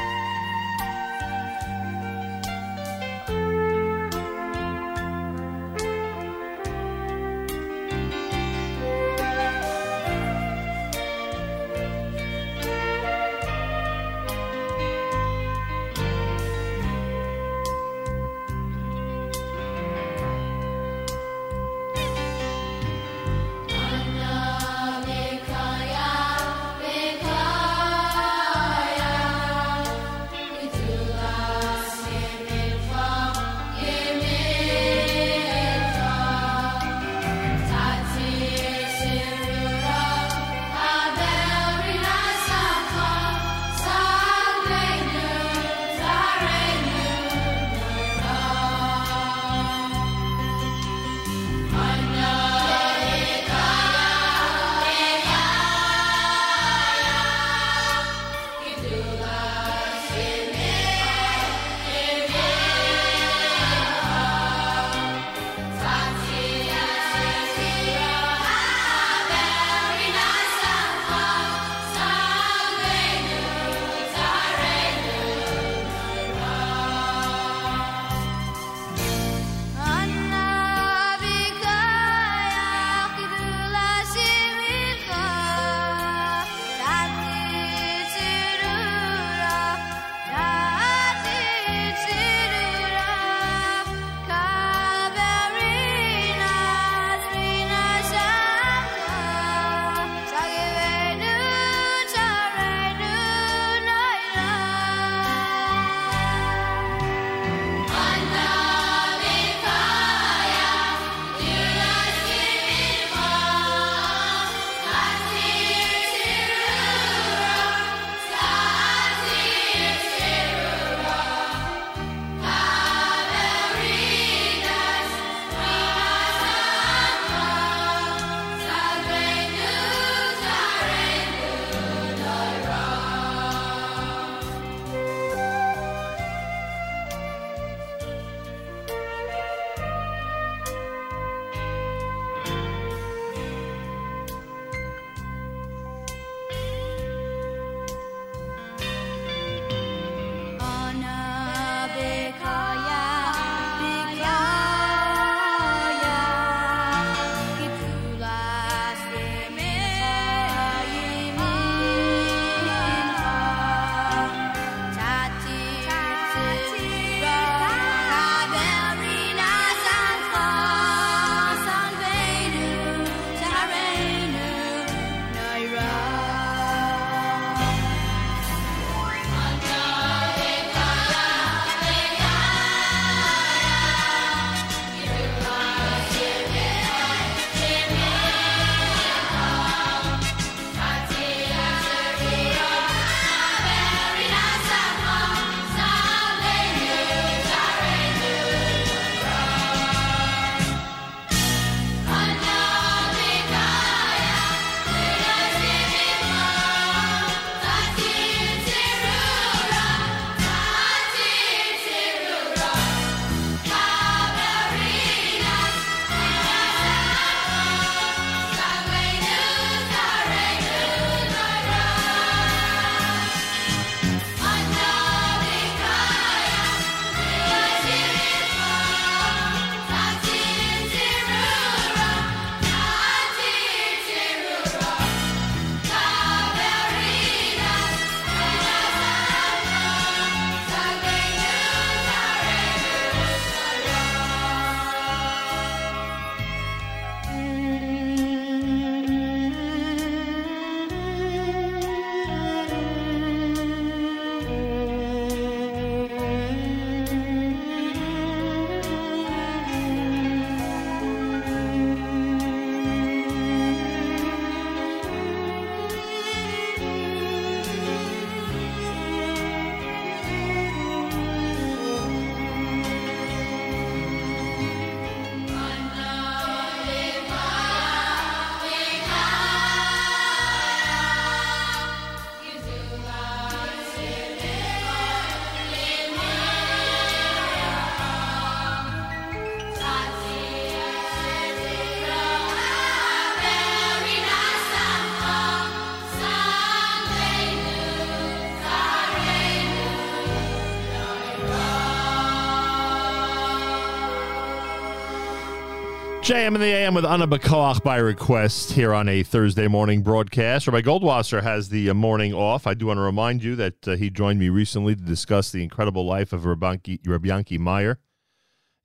[306.32, 310.66] JM in the AM with Anna Bakoach by request here on a Thursday morning broadcast.
[310.66, 312.66] Rabbi Goldwasser has the uh, morning off.
[312.66, 315.62] I do want to remind you that uh, he joined me recently to discuss the
[315.62, 317.98] incredible life of Rabbi Yanki Meyer,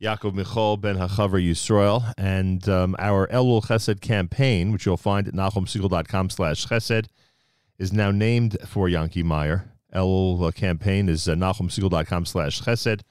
[0.03, 5.33] Yaakov Michal Ben Hachaver Yisrael, and um, our Elul Chesed campaign, which you'll find at
[5.33, 7.05] NachumSegal.com slash chesed,
[7.79, 9.71] is now named for Yanki Meyer.
[9.95, 13.03] Elul uh, campaign is uh, NachumSegal.com slash chesed.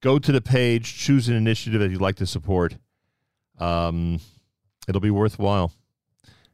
[0.00, 2.78] Go to the page, choose an initiative that you'd like to support
[3.58, 4.20] um,
[4.88, 5.72] it'll be worthwhile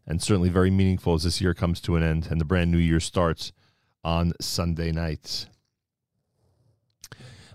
[0.06, 2.78] and certainly very meaningful as this year comes to an end and the brand new
[2.78, 3.52] year starts
[4.04, 5.46] on Sunday nights.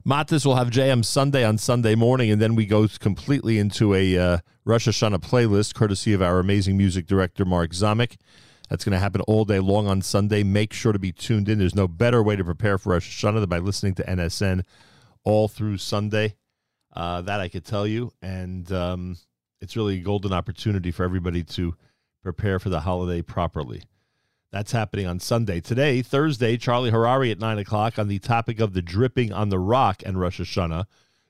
[0.08, 4.18] Matis will have JM Sunday on Sunday morning, and then we go completely into a
[4.18, 8.16] uh, Rosh Hashanah playlist, courtesy of our amazing music director, Mark Zamek.
[8.70, 10.44] That's going to happen all day long on Sunday.
[10.44, 11.60] Make sure to be tuned in.
[11.60, 14.64] There's no better way to prepare for Rosh Hashanah than by listening to NSN
[15.26, 16.36] all through Sunday.
[16.94, 18.12] Uh, that I could tell you.
[18.22, 19.18] And um,
[19.62, 21.76] it's really a golden opportunity for everybody to
[22.24, 23.84] prepare for the holiday properly.
[24.52, 25.60] That's happening on Sunday.
[25.60, 29.60] Today, Thursday, Charlie Harary at 9 o'clock on the topic of the dripping on the
[29.60, 30.86] rock and Rosh Hashanah.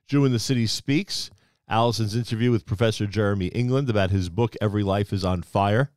[0.08, 1.32] Jew in the City speaks.
[1.70, 5.92] Allison's interview with Professor Jeremy England about his book, Every Life is on Fire,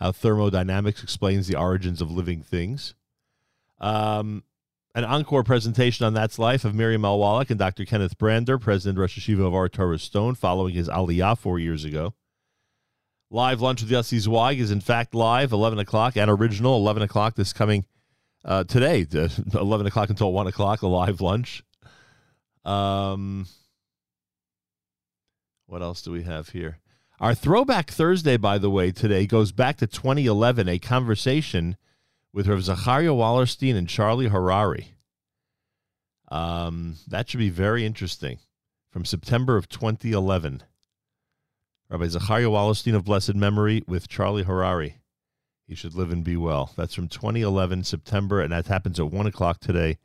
[0.00, 2.94] how thermodynamics explains the origins of living things.
[3.78, 4.42] Um,
[4.96, 7.18] an encore presentation on That's Life of Miriam L.
[7.18, 7.84] Wallach and Dr.
[7.84, 12.14] Kenneth Brander, President Rosh HaYeshiva of Ohr Torah Stone, following his Aliyah four years ago.
[13.30, 17.34] Live lunch with Yossi Zweig is in fact live, 11 o'clock, and original, 11 o'clock
[17.34, 17.84] this coming
[18.42, 19.06] uh, today,
[19.54, 21.62] 11 o'clock until 1 o'clock, a live lunch.
[22.64, 23.46] Um,
[25.66, 26.78] what else do we have here?
[27.20, 31.76] Our Throwback Thursday, by the way, today goes back to 2011, a conversation
[32.32, 34.88] with Rav Zacharia Wallerstein and Charlie Harary.
[36.28, 38.38] Um, that should be very interesting.
[38.90, 40.62] From September of 2011.
[41.88, 44.94] Rabbi Zacharia Wallerstein of blessed memory with Charlie Harary.
[45.66, 46.72] He should live and be well.
[46.76, 49.98] That's from 2011, September, and that happens at 1 o'clock today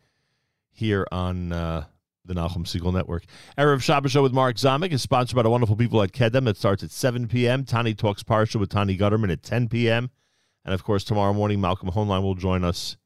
[0.71, 1.85] here on uh,
[2.25, 3.23] the Nachum Segal Network.
[3.57, 6.47] Erev Shabbos Show with Mark Zamek is sponsored by the wonderful people at Kedem.
[6.47, 7.63] It starts at 7 p.m.
[7.63, 10.09] Tani Talks Parsha with Tani Gutterman at 10 p.m.
[10.63, 12.97] And of course, tomorrow morning, Malcolm Hoenlein will join us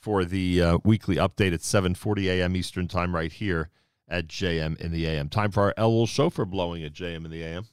[0.00, 2.56] for the uh, weekly update at 7:40 a.m.
[2.56, 3.70] Eastern Time, right here
[4.08, 5.28] at JM in the AM.
[5.28, 7.66] Time for our Elul Shofar blowing at JM in the AM.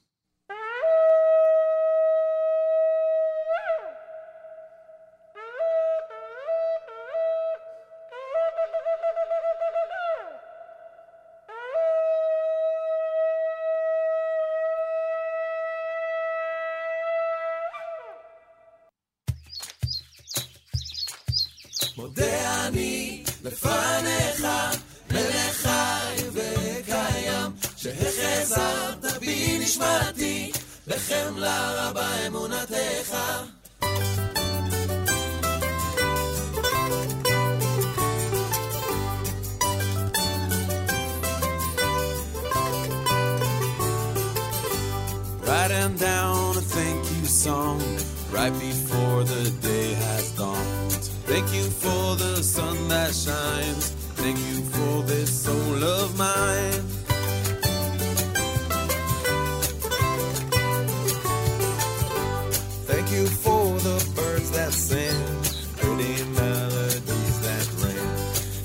[66.36, 68.10] Melodies that ring.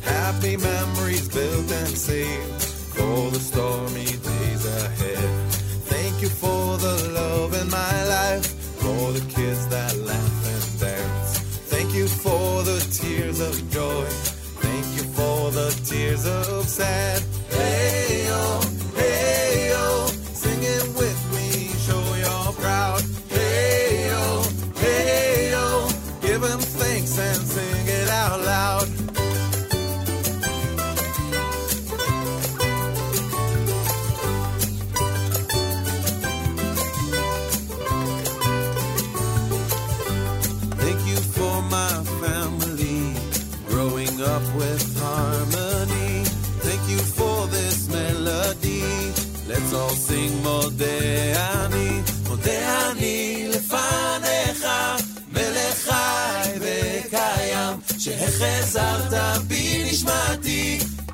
[0.02, 2.62] Happy memories built and saved
[2.94, 3.89] for the stormy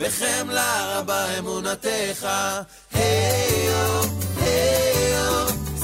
[0.06, 2.26] בחמלה רבה אמונתך.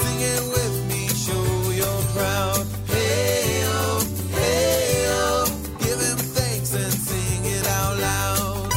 [0.01, 1.49] sing it with me, show
[1.81, 2.67] your proud.
[2.89, 3.63] היי
[5.07, 5.45] יו,
[5.83, 8.73] give him thanks and sing it out loud.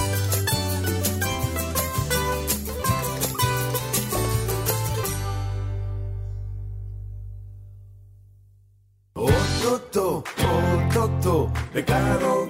[9.15, 12.44] אוטוטו, אוטוטו, בקרוב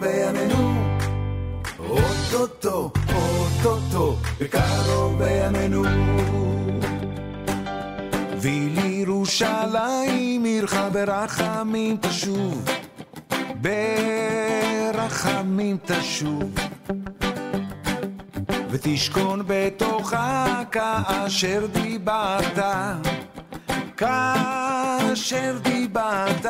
[2.65, 5.83] אוטוטו, אוטוטו, בקרוב בימינו.
[8.41, 12.65] ולירושלים עירך ברחמים תשוב,
[14.81, 16.55] ברחמים תשוב.
[18.69, 22.59] ותשכון בתוכה כאשר דיברת,
[23.97, 26.45] כאשר דיברת.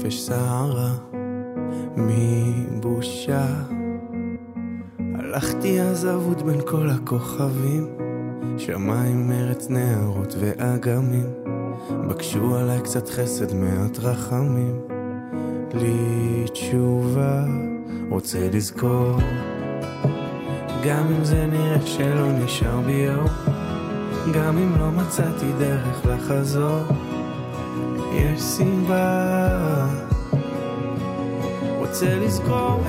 [0.00, 0.92] נפש סערה
[1.96, 3.46] מבושה.
[5.14, 7.86] הלכתי אז אבוד בין כל הכוכבים,
[8.58, 11.26] שמיים, ארץ, נהרות ואגמים,
[12.08, 14.80] בקשו עליי קצת חסד, מעט רחמים.
[15.74, 17.44] לי תשובה,
[18.10, 19.16] רוצה לזכור,
[20.84, 23.28] גם אם זה נראה שלא נשאר בי אור,
[24.34, 27.09] גם אם לא מצאתי דרך לחזור.
[28.12, 29.86] Yes, Simba.
[31.78, 32.80] What that is go?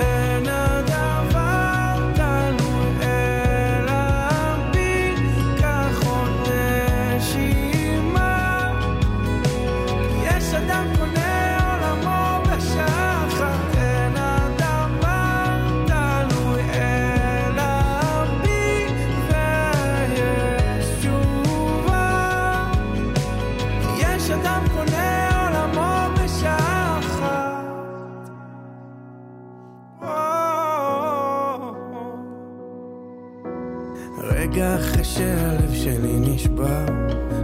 [34.52, 36.86] רגע אחרי שהלב שלי נשבר,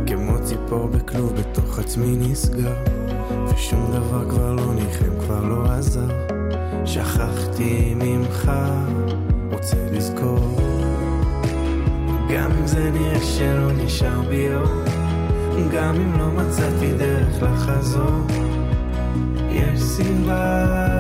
[0.07, 2.75] כמו ציפור בכלוב בתוך עצמי נסגר,
[3.49, 6.09] ושום דבר כבר לא ניחם, כבר לא עזר.
[6.85, 8.51] שכחתי ממך,
[9.53, 10.61] רוצה לזכור.
[12.35, 14.85] גם אם זה נראה שלא נשאר בי אור,
[15.75, 18.27] גם אם לא מצאתי דרך לחזור,
[19.51, 20.98] יש סיבה.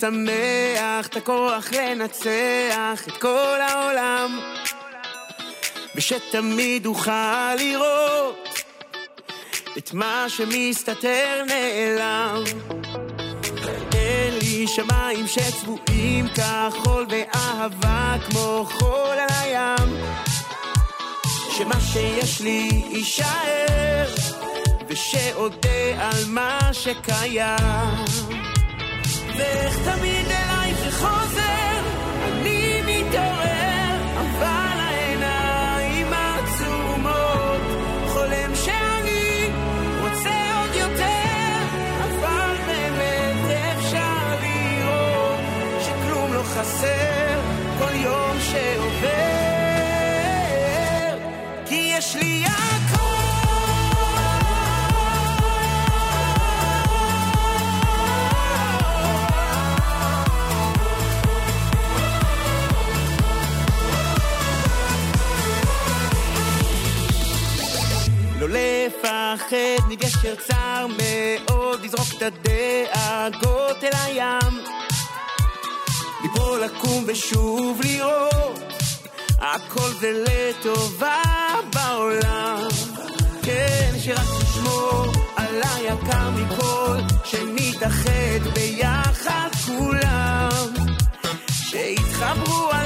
[0.00, 4.40] שמח, את הכוח לנצח את כל העולם
[5.96, 8.48] ושתמיד אוכל לראות
[9.78, 12.42] את מה שמסתתר נעלם.
[13.88, 20.04] תן לי שמיים שצבועים כחול ואהבה כמו חול על הים.
[21.50, 24.14] שמה שיש לי יישאר,
[24.88, 25.68] ושאודה
[25.98, 28.23] על מה שקיים.
[29.36, 31.80] ואיך תמיד אלייך חוזר,
[32.24, 37.60] אני מתעורר, אבל העיניים עצומות,
[38.08, 39.50] חולם שאני
[40.00, 41.58] רוצה עוד יותר,
[42.00, 45.40] אבל באמת אפשר לראות
[45.80, 47.03] שכלום לא חסר
[69.04, 74.64] לפחד מגשר צר מאוד, לזרוק את הדאגות אל הים.
[76.22, 78.60] ליפול, לקום ושוב לראות,
[79.38, 81.22] הכל זה לטובה
[81.72, 82.68] בעולם.
[83.42, 85.06] כן, שרק תשמור
[85.36, 90.48] על היקר מכל, שנתאחד ביחד כולם.
[91.52, 92.83] שיתחברו הלבבות,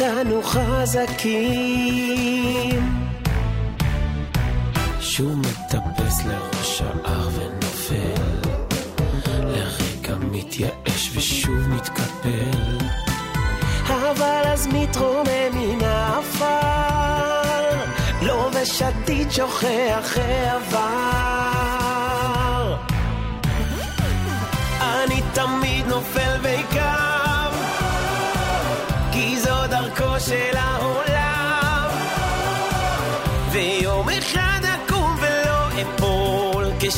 [0.00, 2.03] אותנו חזקים.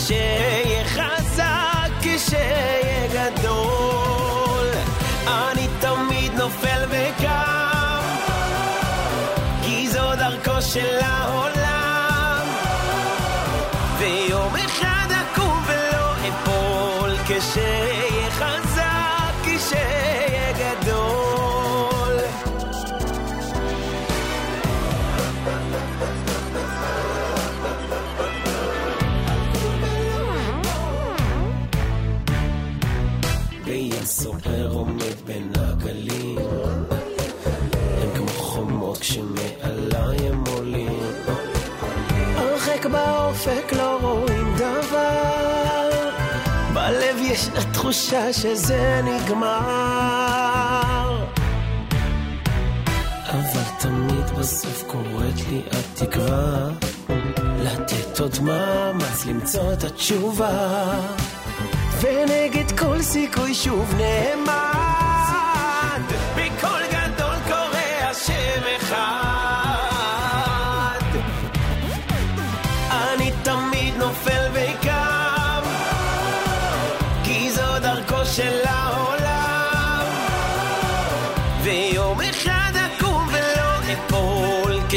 [0.09, 0.36] Yeah.
[47.87, 49.47] תחושה שזה נגמר.
[53.31, 56.69] אבל תמיד בסוף קוראת לי התקווה,
[57.59, 60.91] לתת עוד מאמץ למצוא את התשובה,
[62.01, 64.76] ונגד כל סיכוי שוב נאמר.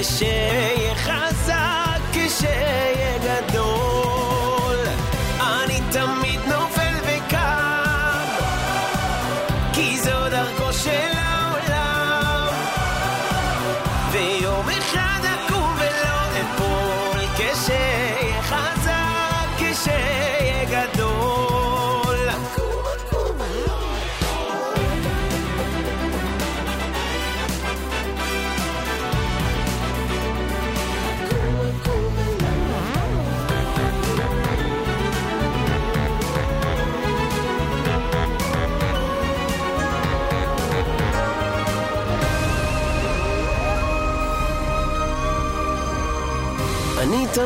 [0.01, 0.58] 谢谢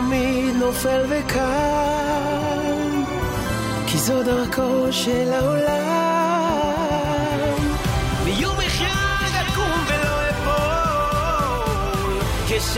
[0.08, 1.44] תמיד נופל וקם,
[3.88, 6.74] כי זו דרכו של העולם.
[8.24, 12.14] ויום אחד אקום ולא אפול,
[12.48, 12.78] כש...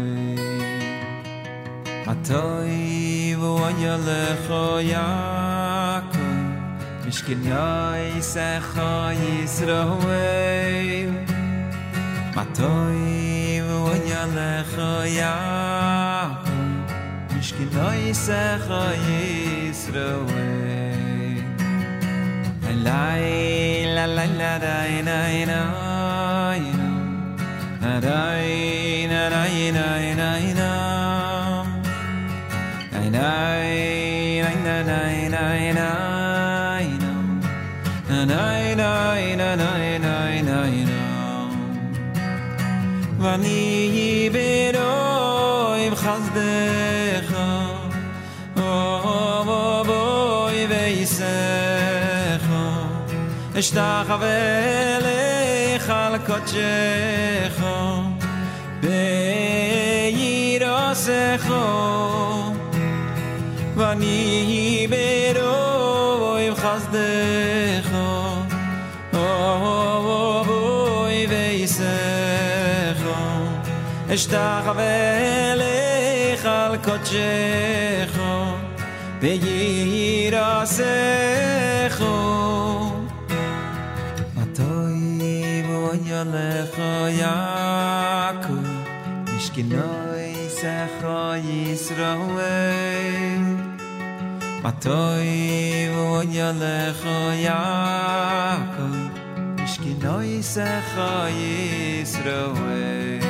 [2.12, 6.34] Atoi vu ayolech o Yaakov
[7.04, 8.90] Mishki noisech o
[12.34, 16.62] matoy Atoi vu khoyak o Yaakov
[17.32, 20.63] Mishki noisech o Yisroi
[22.84, 25.02] Lai la la lai
[25.50, 25.60] na.
[27.80, 28.18] Na na
[29.12, 29.88] na, na na
[30.20, 30.70] na na.
[32.92, 34.98] Na na na, na na
[35.34, 35.88] na na na.
[38.08, 38.42] Na na,
[38.80, 38.90] na
[39.40, 40.98] na na na na na.
[43.18, 43.93] Na.
[53.58, 54.26] אשתחווה
[54.96, 57.64] אליך על קודשך
[60.50, 61.54] בירוסך
[63.76, 67.90] ואני ברו עם חסדך
[70.46, 71.84] בואי וייסך
[74.14, 78.20] אשתחווה אליך על קודשך
[79.20, 80.84] בירוסך
[86.32, 88.56] lecho Yaku
[89.26, 93.44] Mishkinoi secho Yisroel
[94.62, 98.86] Matoi vonya lecho Yaku
[99.58, 103.22] Mishkinoi secho Yisroel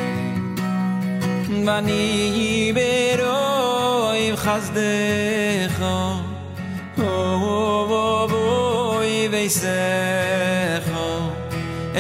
[1.67, 5.97] Vani beroi chazdecho
[6.97, 9.03] Oh, oh, oh, oh,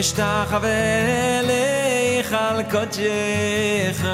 [0.00, 0.70] אשתחווה
[1.40, 4.06] אליך על קודשך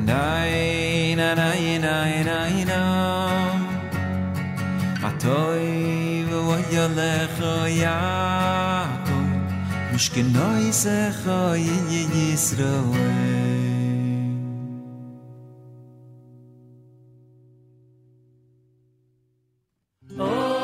[0.07, 3.25] לי לי לי לי
[5.09, 7.99] atoy vo yale khoya
[9.05, 9.17] ko
[9.91, 10.21] mishke
[11.21, 13.74] khoy ye yisroel
[20.17, 20.54] Oh.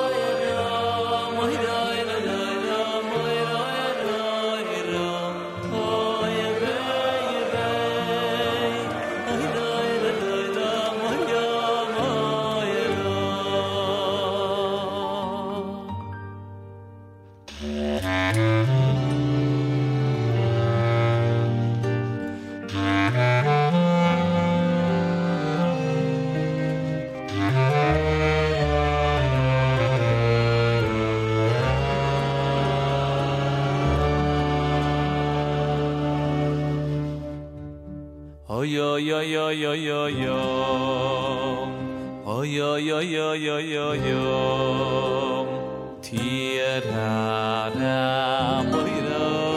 [42.82, 45.46] yo yo yo yo yo
[46.02, 49.52] tiara na moira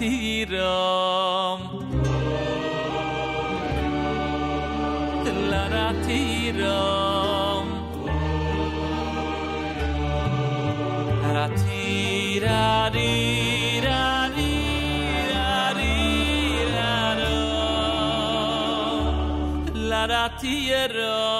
[0.00, 1.09] Tira
[20.50, 21.39] diyerek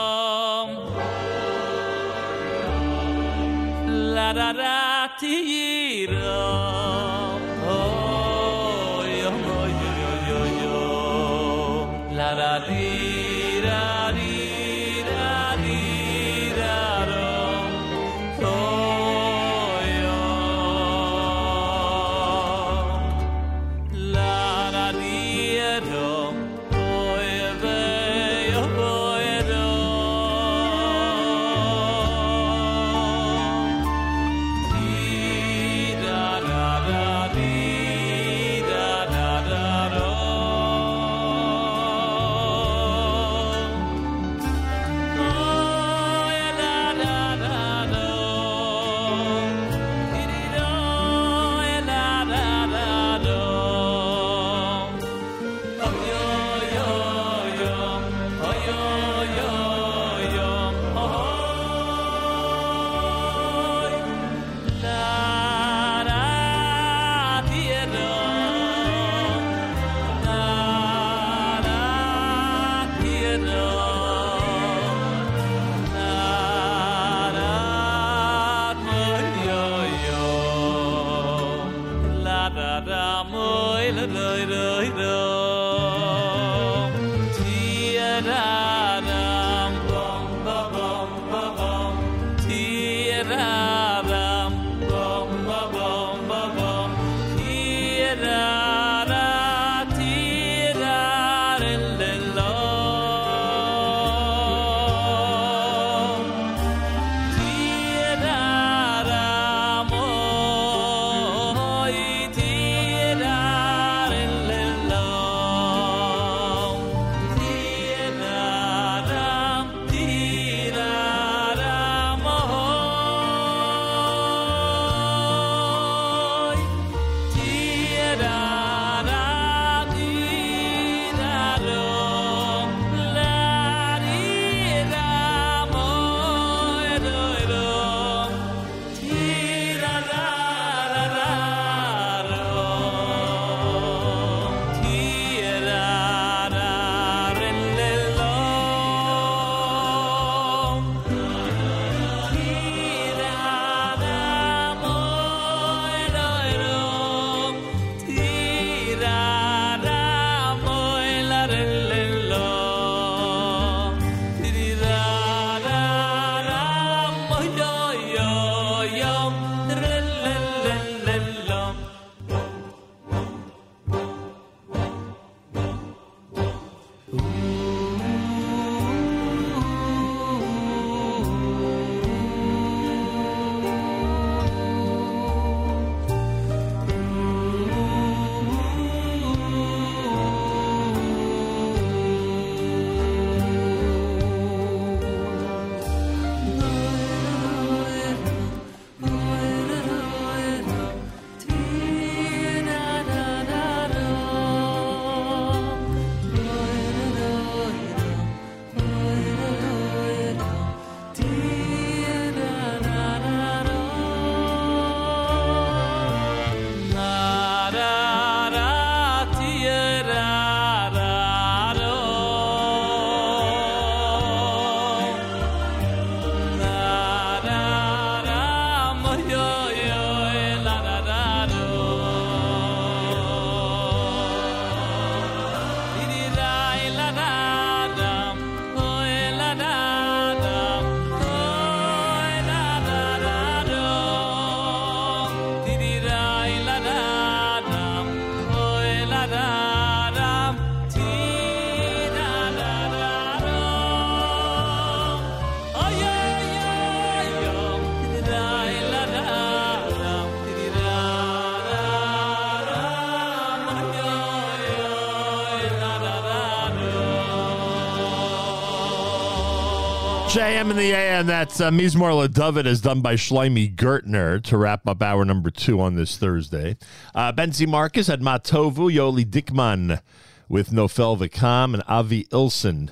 [270.31, 271.27] JM in the AM.
[271.27, 275.81] That's uh, Mizmor LaDavid is done by Shlomi Gertner to wrap up hour number two
[275.81, 276.77] on this Thursday.
[277.17, 280.01] Uh, Benzi Marcus had Matovu, Yoli Dickman
[280.49, 282.91] with Nofel Vikam, and Avi Ilson,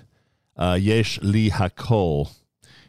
[0.56, 2.32] uh, Yesh Li Hakol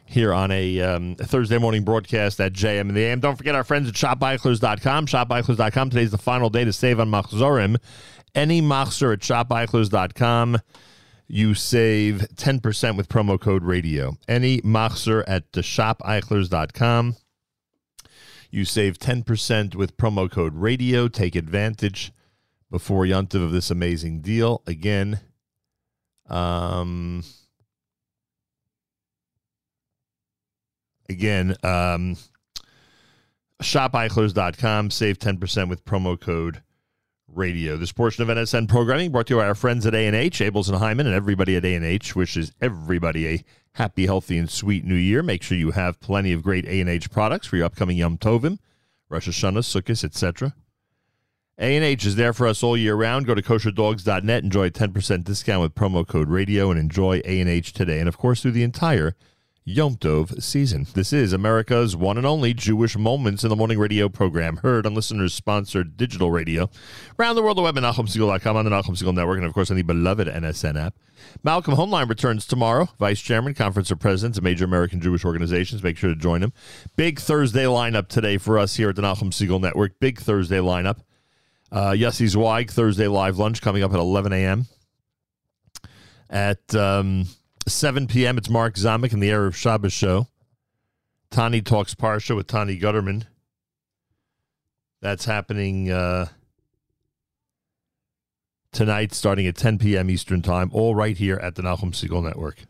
[0.04, 3.20] here on a, um, Thursday morning broadcast at JM in the AM.
[3.20, 5.06] Don't forget our friends at shopeichlers.com.
[5.06, 5.90] Shopeichlers.com.
[5.90, 7.76] Today's the final day to save on Machzorim.
[8.34, 10.58] Any Machzor at shopeichlers.com
[11.30, 14.16] you save 10% with promo code radio.
[14.26, 17.16] Any Machzer at the shopeichlers.com.
[18.50, 21.06] You save 10% with promo code radio.
[21.06, 22.12] Take advantage
[22.68, 24.62] before Yontiv of this amazing deal.
[24.66, 25.20] Again,
[26.28, 27.22] um,
[31.08, 32.16] again, um,
[33.62, 34.90] shopeichlers.com.
[34.90, 36.62] Save 10% with promo code
[37.34, 37.76] Radio.
[37.76, 40.78] This portion of NSN programming brought to you by our friends at A&H, Abeles and
[40.78, 45.22] Heymann, and everybody at A&H wishes everybody a happy, healthy, and sweet new year.
[45.22, 48.58] Make sure you have plenty of great A&H products for your upcoming Yom Tovim,
[49.08, 50.54] Rosh Hashanah, Sukkot, etc.
[51.58, 53.26] A&H is there for us all year round.
[53.26, 58.00] Go to kosherdogs.net, enjoy a 10% discount with promo code radio, and enjoy A&H today.
[58.00, 59.14] And, of course, through the entire
[59.70, 60.84] Yom Tov season.
[60.94, 64.94] This is America's one and only Jewish Moments in the Morning radio program, heard on
[64.94, 66.68] listeners sponsored digital radio
[67.20, 69.70] around the world, the web at NachumSegal.com on the Nachum Segal Network, and of course
[69.70, 70.96] on the beloved NSN app.
[71.44, 75.84] Malcolm Hoenlein returns tomorrow, Vice Chairman, Conference of Presidents of major American Jewish organizations.
[75.84, 76.52] Make sure to join him.
[76.96, 80.00] Big Thursday lineup today for us here at the Nachum Segal Network.
[80.00, 80.98] Big Thursday lineup.
[81.70, 84.66] Uh, Yossi Zweig, Thursday live lunch coming up at 11 a.m.
[86.28, 86.74] At.
[86.74, 87.26] Um,
[87.74, 90.28] 7 p.m., it's Mark Zamek in the Erev Shabbos show.
[91.30, 93.24] Tani Talks Parsha with Tani Gutterman.
[95.00, 96.26] That's happening uh,
[98.72, 100.10] tonight, starting at 10 p.m.
[100.10, 102.64] Eastern Time, all right here at the Nachum Segal Network.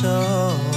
[0.00, 0.69] 手。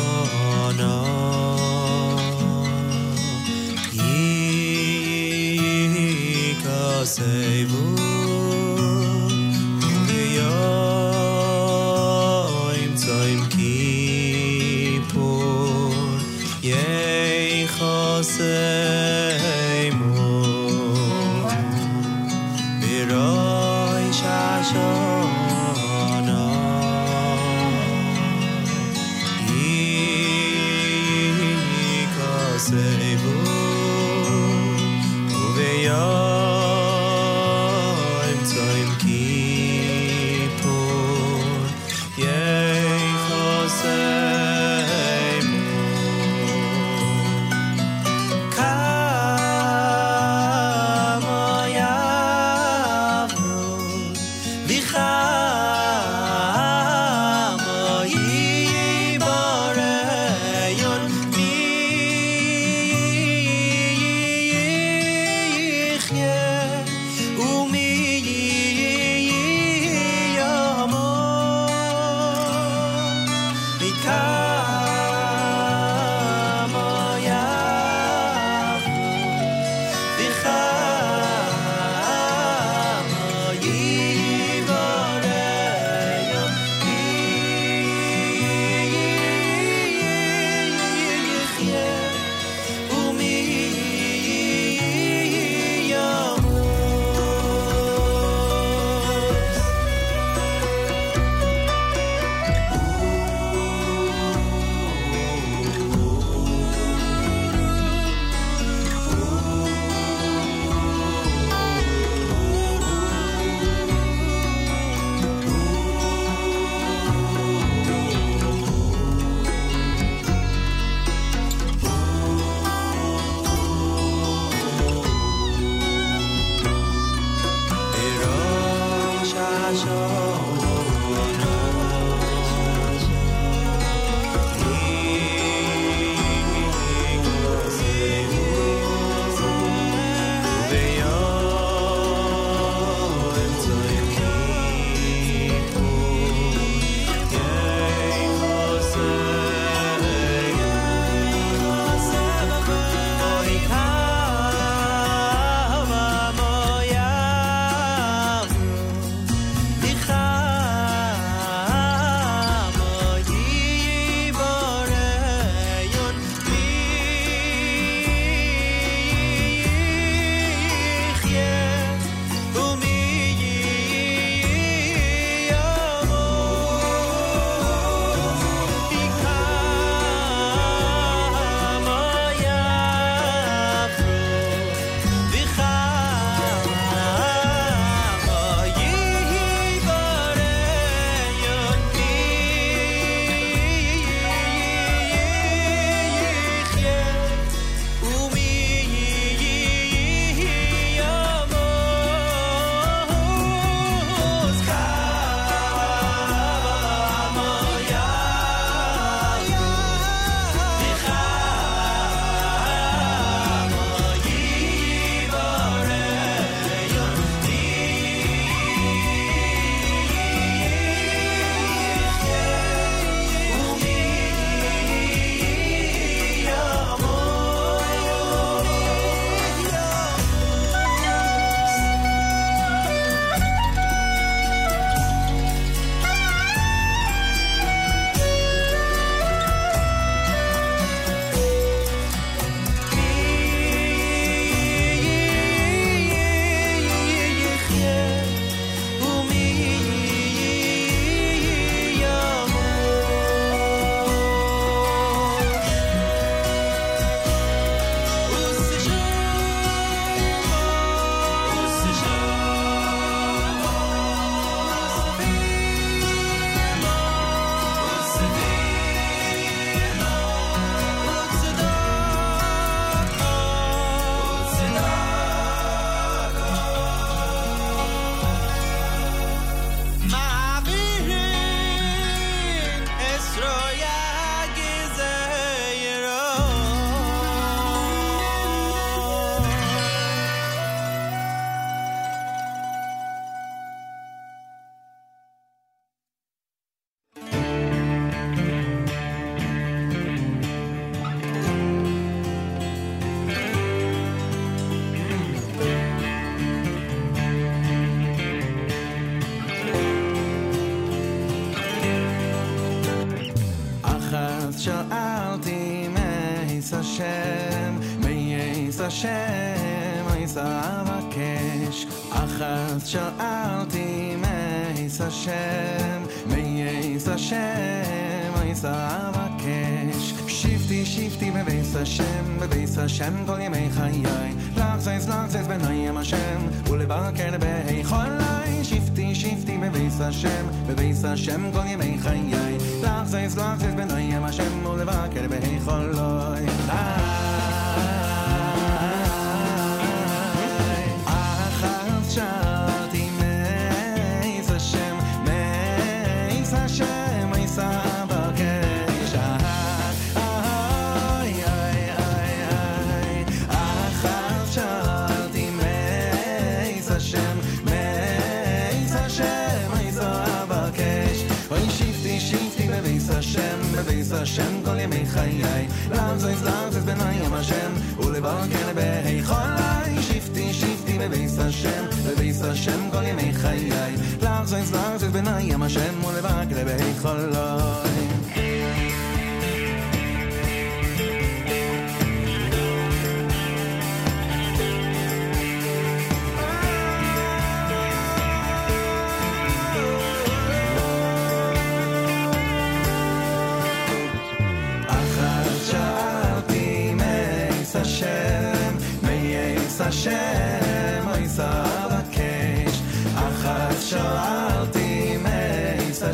[374.13, 375.69] בביס השם כל ימי חיי.
[375.91, 380.03] למזויז למזויז בנעים השם, ולבקר בהיכולי.
[380.03, 383.97] שבתי שבתי בביס השם, בביס השם כל ימי חיי.
[384.23, 388.12] למזויז למזויז בנעים השם, ולבקר בהיכולי.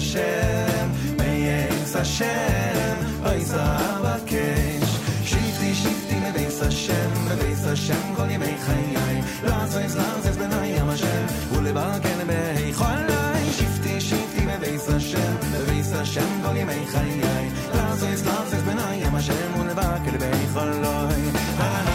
[0.09, 4.89] השם, מאיס השם, מאיס אבקש.
[5.23, 9.21] שבתי שבתי בביס השם, בביס השם כל ימי חיי.
[9.43, 13.51] לעזז לעזז בנעים השם, ולבקר בהיכולי.
[13.51, 17.49] שבתי שבתי בביס השם, בביס השם כל ימי חיי.
[17.75, 21.88] לעזז לעזז בנעים השם, ולבקר בהיכולי.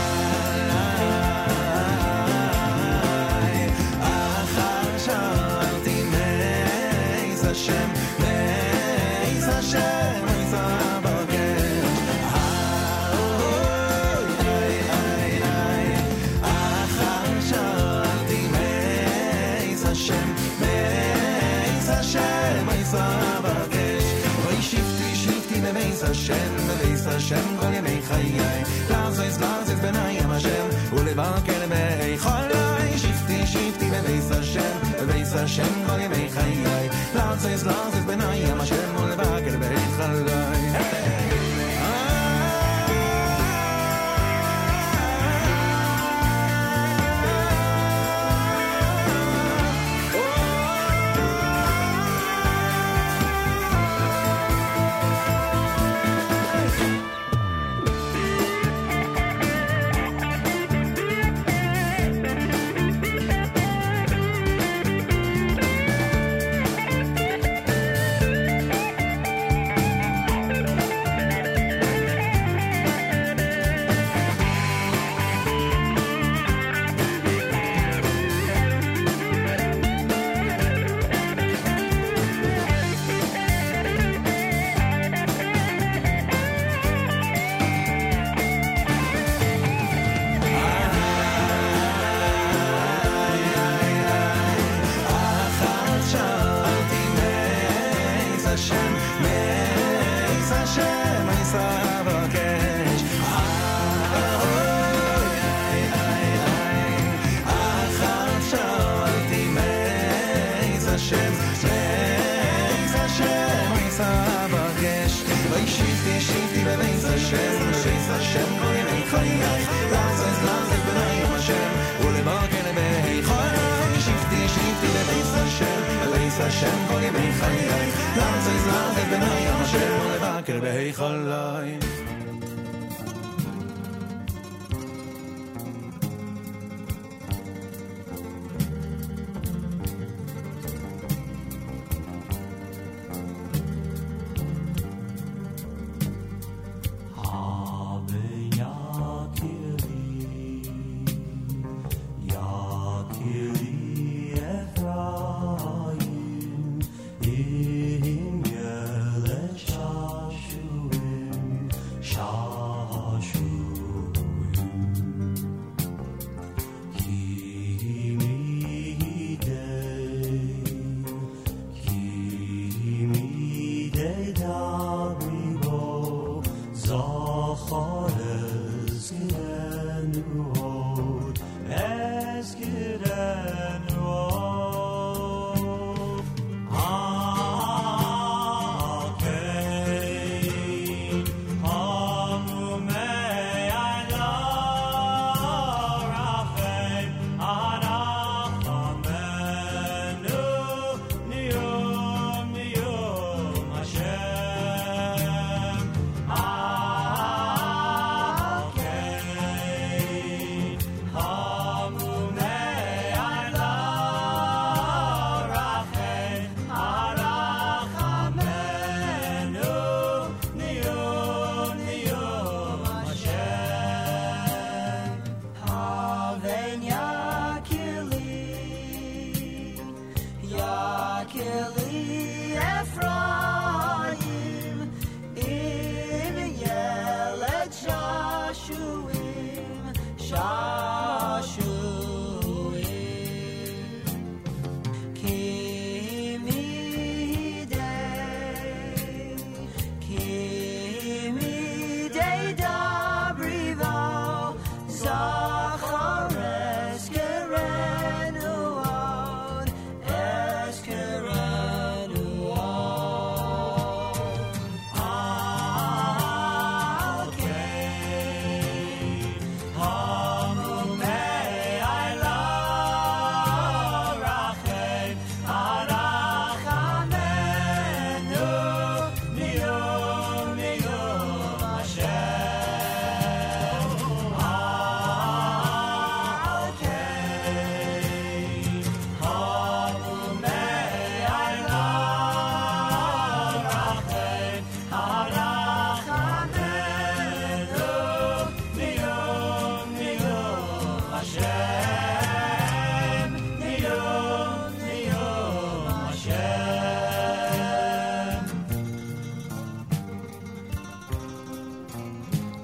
[27.24, 28.64] השם כל ימי חיי.
[28.90, 32.98] לעזז לעזז בנעים השם, ולבקר בהיכולי.
[32.98, 36.88] שבתי שבתי בביס השם, בביס השם כל ימי חיי.
[37.14, 40.53] לעזז לעזז בנעים השם, ולבקר בהיכולי.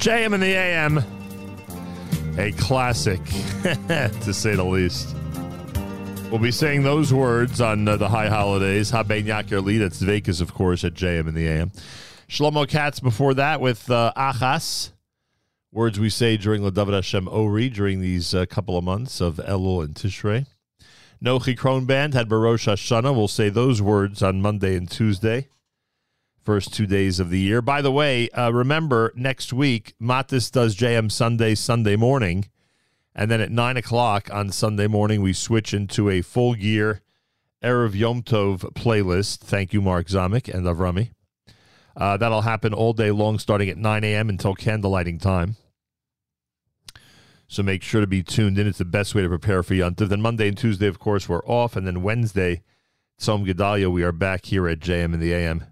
[0.01, 1.05] JM in the AM.
[2.39, 3.23] A classic,
[4.25, 5.15] to say the least.
[6.31, 8.89] We'll be saying those words on uh, the high holidays.
[8.89, 11.70] Haben Yaker Lee, that's Vekas, of course, at JM in the AM.
[12.31, 14.93] Shlomo Katz before that with uh, Achas.
[15.70, 19.85] Words we say during Ladavid Hashem Ori during these uh, couple of months of Elul
[19.85, 20.47] and Tishrei.
[21.23, 23.15] Nochi Krohn Band had Barosh Hashanah.
[23.15, 25.49] We'll say those words on Monday and Tuesday
[26.43, 27.62] first two days of the year.
[27.62, 32.49] By the way, uh, remember next week, Matis does JM Sunday, Sunday morning.
[33.15, 37.02] And then at 9 o'clock on Sunday morning, we switch into a full gear
[37.62, 39.39] Erev Yom Tov playlist.
[39.41, 41.10] Thank you, Mark Zamek and Avrami.
[41.97, 44.28] Uh, that'll happen all day long, starting at 9 a.m.
[44.28, 45.57] until candlelighting time.
[47.49, 48.67] So make sure to be tuned in.
[48.67, 50.09] It's the best way to prepare for Yom Tov.
[50.09, 51.77] Then Monday and Tuesday, of course, we're off.
[51.77, 52.62] And then Wednesday,
[53.20, 55.65] Tzom Gedalia, we are back here at JM in the AM.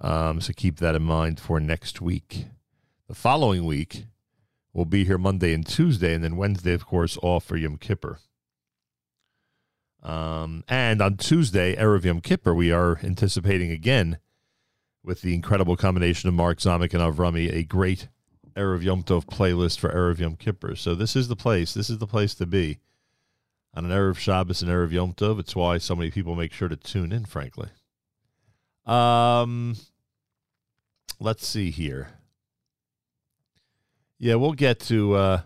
[0.00, 2.46] Um, so keep that in mind for next week.
[3.08, 4.04] The following week,
[4.72, 8.18] we'll be here Monday and Tuesday, and then Wednesday, of course, off for Yom Kippur.
[10.02, 14.18] Um, and on Tuesday, Erev Yom Kippur, we are anticipating again
[15.02, 18.08] with the incredible combination of Mark Zamek and Avrami, a great
[18.54, 20.74] Erev Yom Tov playlist for Erev Yom Kippur.
[20.74, 21.74] So this is the place.
[21.74, 22.78] This is the place to be.
[23.74, 26.68] On an Erev Shabbos and Erev Yom Tov, it's why so many people make sure
[26.68, 27.68] to tune in, frankly.
[28.86, 29.76] Um,
[31.18, 32.08] let's see here.
[34.18, 35.40] Yeah, we'll get to uh,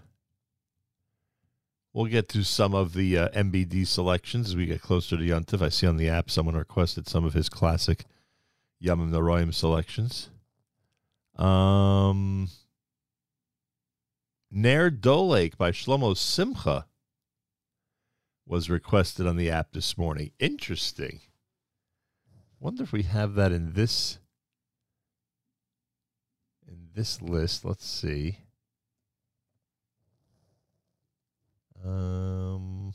[1.93, 5.63] we'll get to some of the uh, MBD selections as we get closer to Yontif.
[5.63, 8.05] I see on the app someone requested some of his classic
[8.83, 10.31] Yamim Naroyim selections.
[11.37, 12.49] Um,
[14.51, 16.87] Ner Dolek by Shlomo Simcha
[18.47, 20.33] was requested on the app this morning.
[20.39, 21.21] Interesting.
[22.61, 24.19] Wonder if we have that in this
[26.69, 27.65] in this list.
[27.65, 28.41] Let's see.
[31.83, 32.93] Um,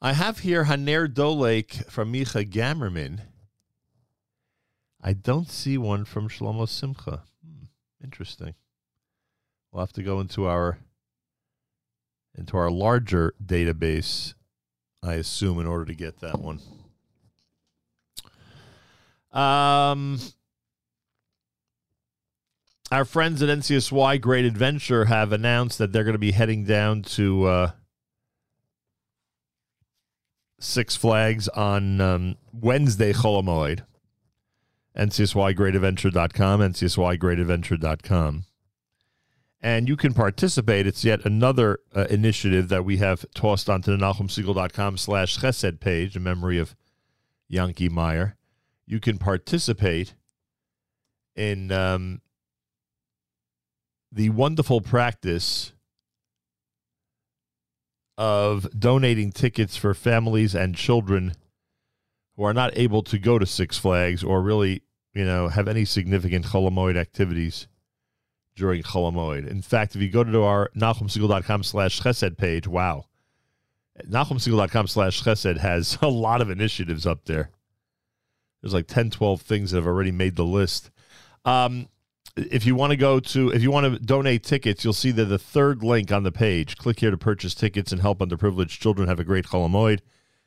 [0.00, 3.20] I have here Haner Dolek from Micha Gamerman.
[5.02, 7.24] I don't see one from Shlomo Simcha.
[7.44, 7.66] Hmm,
[8.02, 8.54] interesting.
[9.70, 10.78] We'll have to go into our
[12.34, 14.32] into our larger database,
[15.02, 16.60] I assume, in order to get that one.
[19.32, 20.18] Um,
[22.90, 27.02] our friends at NCSY Great Adventure have announced that they're going to be heading down
[27.02, 27.70] to uh,
[30.60, 33.84] Six Flags on um, Wednesday, Cholamoid.
[34.96, 38.44] NCSYGreatAdventure.com, NCSYGreatAdventure.com.
[39.62, 40.88] And you can participate.
[40.88, 46.16] It's yet another uh, initiative that we have tossed onto the NachumSegal.com slash chesed page
[46.16, 46.74] in memory of
[47.48, 48.36] Yankee Meyer.
[48.86, 50.14] You can participate
[51.36, 52.20] in um,
[54.10, 55.72] the wonderful practice
[58.18, 61.34] of donating tickets for families and children
[62.36, 64.82] who are not able to go to Six Flags or really,
[65.14, 67.68] you know, have any significant Cholamoid activities
[68.54, 69.48] during Cholamoid.
[69.48, 73.06] In fact, if you go to our NachumSegal.com slash chesed page, wow.
[74.08, 77.50] NachumSegal.com slash chesed has a lot of initiatives up there.
[78.60, 80.90] There's like 10, 12 things that have already made the list.
[81.44, 81.88] Um,
[82.36, 85.26] if you want to go to if you want to donate tickets, you'll see that
[85.26, 86.76] the third link on the page.
[86.76, 90.00] Click here to purchase tickets and help underprivileged children have a great Holomoid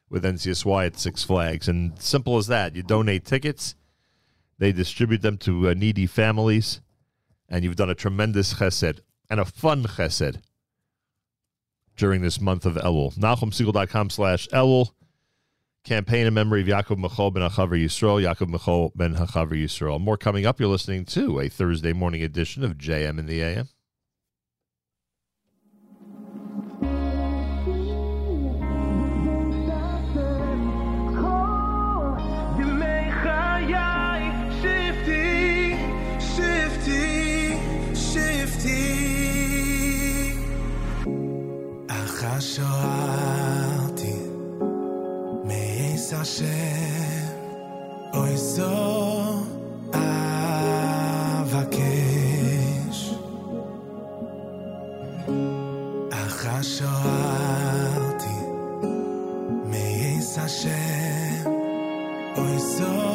[0.10, 1.68] with NCSY at Six Flags.
[1.68, 2.76] And simple as that.
[2.76, 3.76] You donate tickets,
[4.58, 6.82] they distribute them to uh, needy families,
[7.50, 9.00] and you've done a tremendous chesed
[9.30, 10.42] and a fun chesed
[11.96, 13.14] during this month of Elul.
[13.16, 14.92] NachumSegal.com slash Elul.
[15.84, 20.02] Campaign in memory of Yaakov Michal ben Hachavar Yisrael, Yaakov Michal ben Hachavar Yisrael.
[20.02, 20.60] More coming up.
[20.60, 23.70] You're listening to a Thursday morning edition of JM in the AM.
[42.25, 44.17] אך השוארתי
[45.45, 47.27] מעץ השם,
[48.15, 49.35] אוי זו
[51.43, 53.15] אבקש.
[56.13, 58.37] אך השוארתי
[59.65, 61.51] מעץ השם,
[62.37, 63.14] אוי זו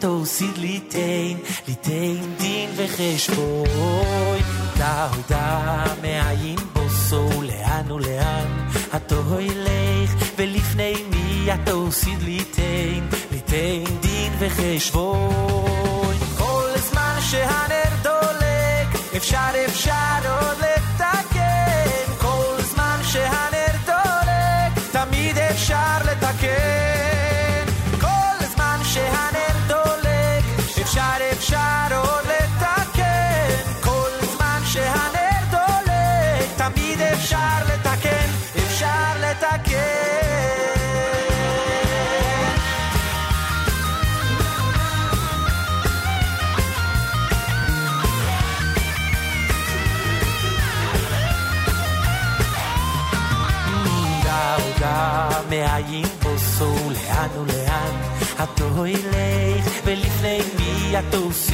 [0.00, 1.36] תוסיד לי תן,
[1.68, 3.59] לי תן דין וחשבון.
[58.76, 61.49] hoy leeg, wil ik neem via toes.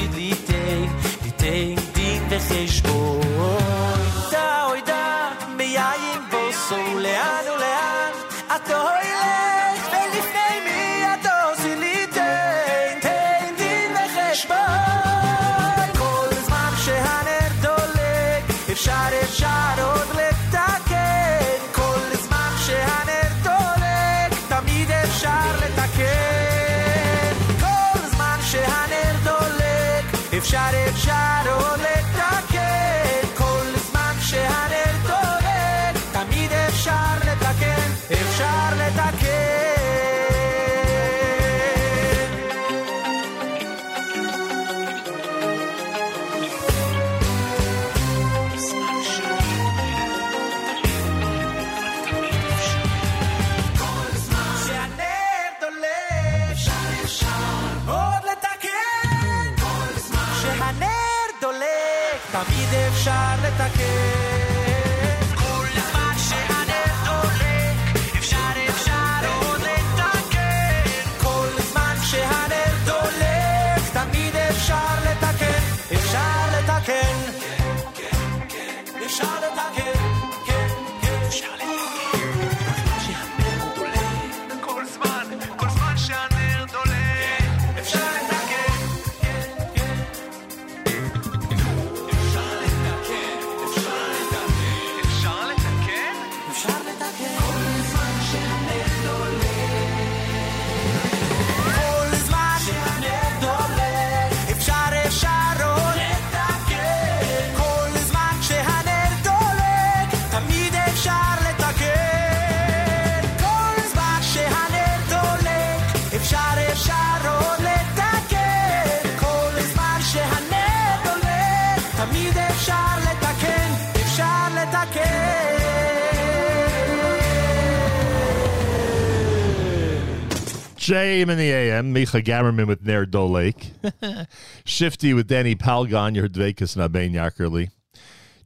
[130.86, 133.73] JM in the AM, Micha Gamerman with Nair Dole Lake.
[134.65, 137.70] Shifty with Danny Palgon, your Dvekas Nabein Yakerli.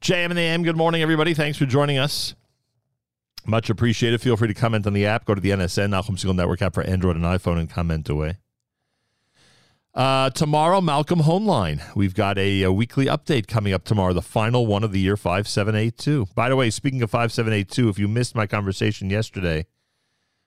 [0.01, 1.35] JM in the AM, good morning, everybody.
[1.35, 2.35] Thanks for joining us.
[3.45, 4.23] Much appreciated.
[4.23, 5.27] Feel free to comment on the app.
[5.27, 8.39] Go to the NSN, Nachum Segal Network app for Android and iPhone, and comment away.
[9.93, 11.83] Uh, tomorrow, Malcolm Hoenlein.
[11.95, 15.19] We've got a, a weekly update coming up tomorrow, the final one of the year
[15.19, 16.29] 5782.
[16.35, 19.67] By the way, speaking of 5782, if you missed my conversation yesterday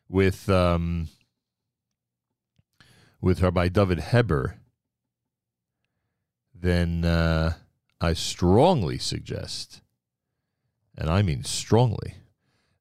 [0.09, 1.07] with um,
[3.23, 4.57] with Rabbi David Heber,
[6.53, 7.53] then uh,
[8.01, 9.81] I strongly suggest,
[10.97, 12.15] and I mean strongly,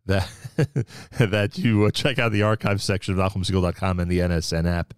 [0.05, 0.29] that
[1.19, 4.95] that you uh, check out the archive section of NachumSegal.com and the NSN app.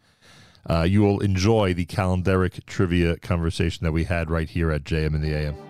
[0.69, 5.15] Uh, you will enjoy the calendaric trivia conversation that we had right here at JM
[5.15, 5.64] in the AM.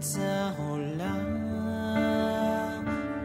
[0.00, 1.26] באמצע עולם,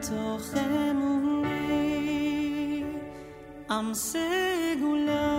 [0.02, 0.54] תוך
[0.92, 2.04] אמוני
[3.70, 5.34] עם סגולה.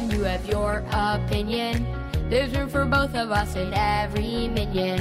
[0.00, 1.86] you have your opinion.
[2.30, 5.00] There's room for both of us and every minion.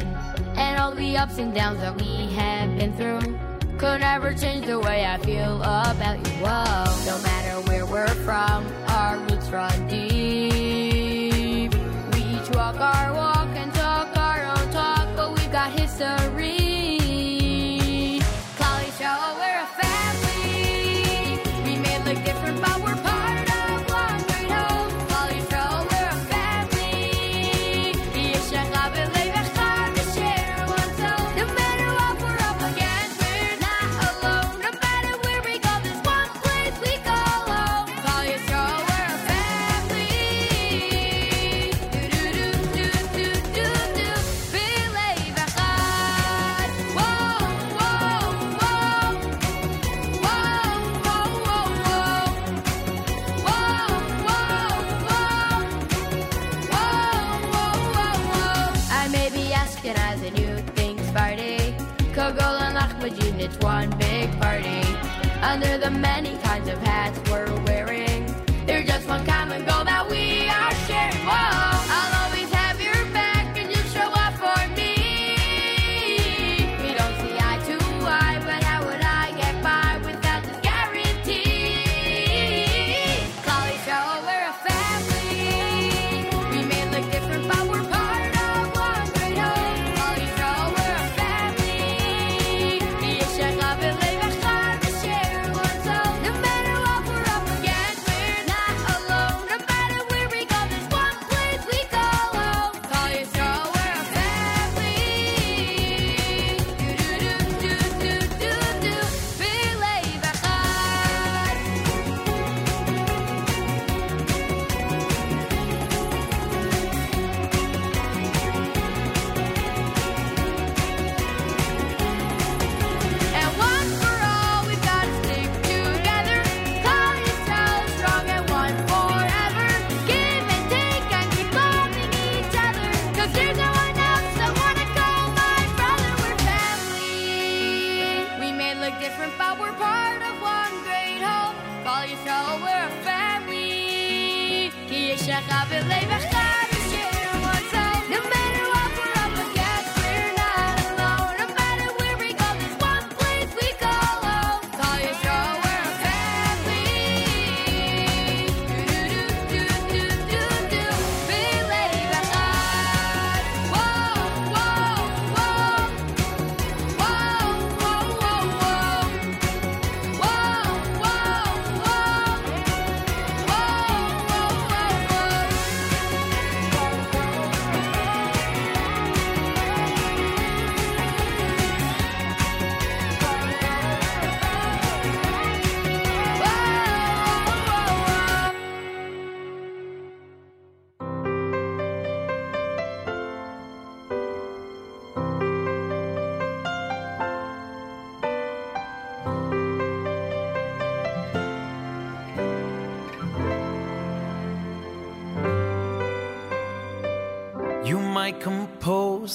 [0.58, 3.40] And all the ups and downs that we have been through
[3.78, 6.34] could never change the way I feel about you.
[6.44, 10.31] Whoa, no matter where we're from, our roots run deep.
[63.42, 64.82] it's one big party.
[65.42, 66.31] Under the many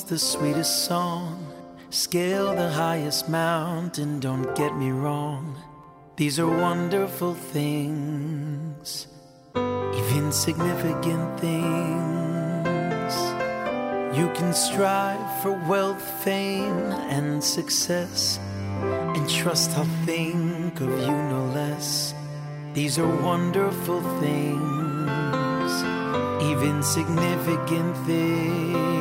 [0.07, 1.53] the sweetest song.
[1.91, 5.57] Scale the highest mountain, don't get me wrong.
[6.15, 9.09] These are wonderful things,
[9.57, 13.15] even significant things.
[14.17, 18.39] You can strive for wealth, fame, and success,
[18.81, 22.15] and trust I'll think of you no less.
[22.75, 25.73] These are wonderful things,
[26.43, 28.96] even significant things.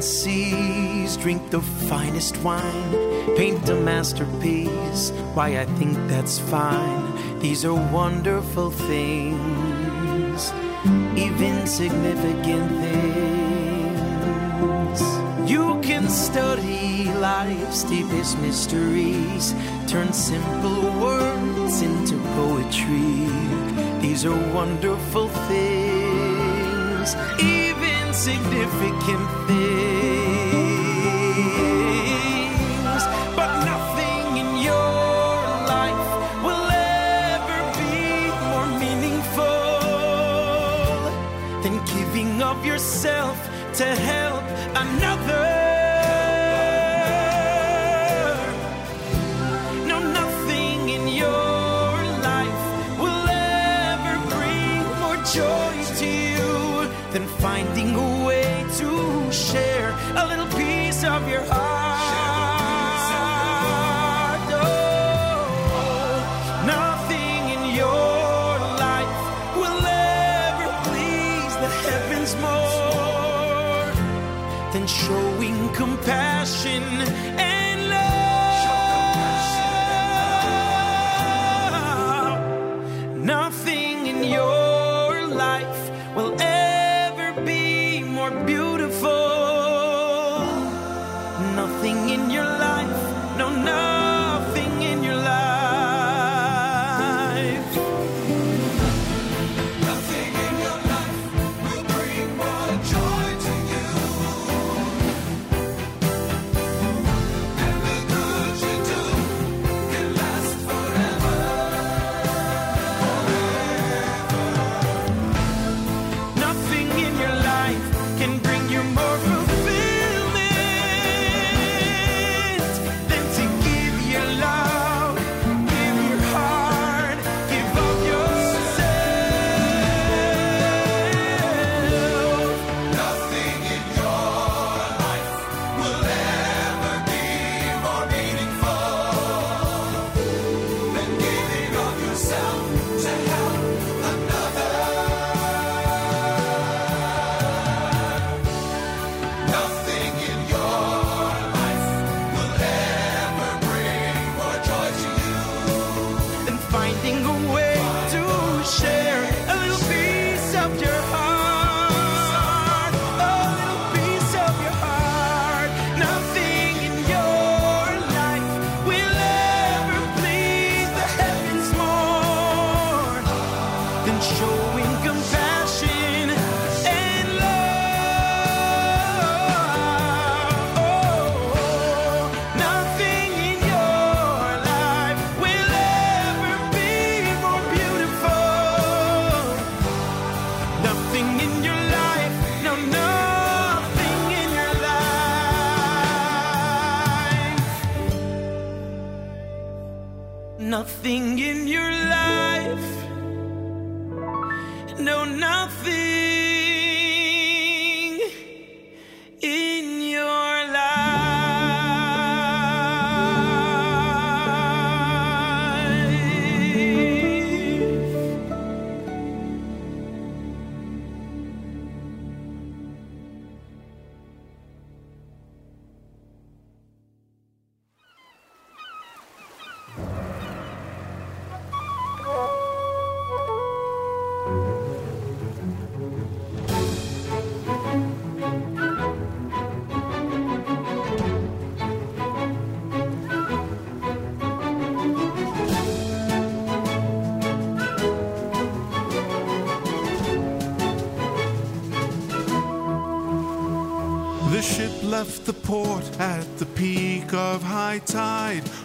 [0.00, 2.92] seven seas, drink the finest wine,
[3.36, 5.10] paint a masterpiece.
[5.34, 7.38] Why, I think that's fine.
[7.40, 10.52] These are wonderful things,
[11.16, 13.00] even significant things.
[15.50, 19.54] You can study life's deepest mysteries,
[19.86, 23.28] turn simple words into poetry.
[24.00, 26.20] These are wonderful things
[27.40, 29.79] even significant things.
[43.80, 44.19] to help.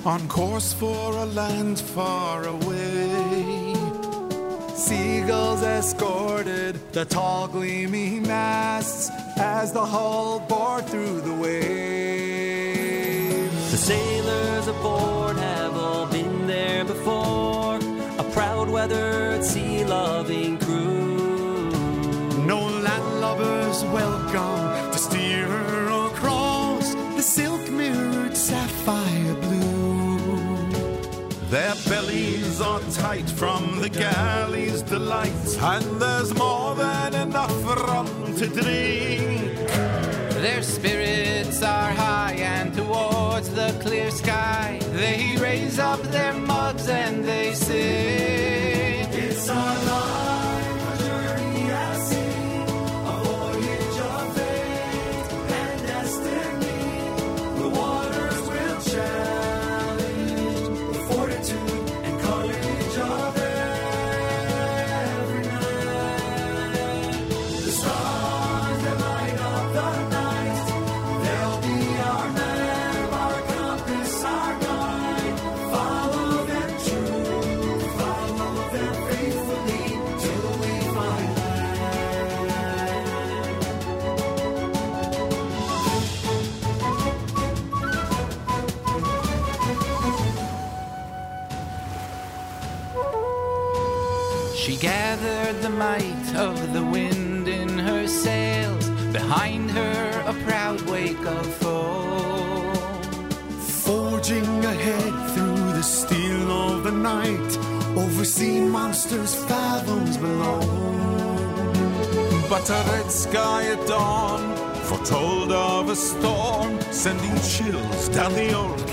[0.05, 3.73] On course for a land far away.
[4.75, 11.71] Seagulls escorted the tall gleaming masts as the hull bore through the waves.
[13.71, 17.79] The sailors aboard have all been there before.
[18.19, 21.71] A proud weathered sea loving crew.
[22.45, 24.64] No landlubbers welcome
[32.61, 39.67] are tight from the galley's delight, and there's more than enough rum to drink.
[40.45, 47.25] Their spirits are high and towards the clear sky they raise up their mugs and
[47.25, 48.24] they sing.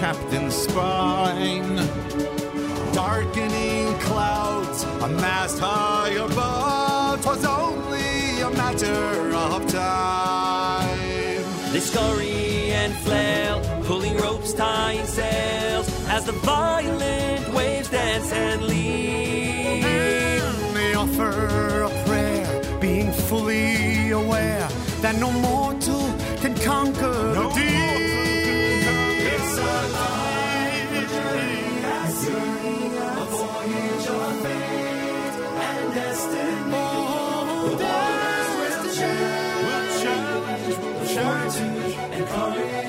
[0.03, 1.77] Captain's spine.
[2.93, 10.99] Darkening clouds, a mast high above, 'twas only a matter of time.
[11.73, 19.85] They scurry and flail, pulling ropes, tying sails, as the violent waves dance and lead.
[19.85, 21.33] And they offer
[21.91, 22.49] a prayer,
[22.81, 24.69] being fully aware
[25.05, 26.05] that no mortal
[26.43, 27.82] can conquer the deep.
[42.12, 42.82] And courage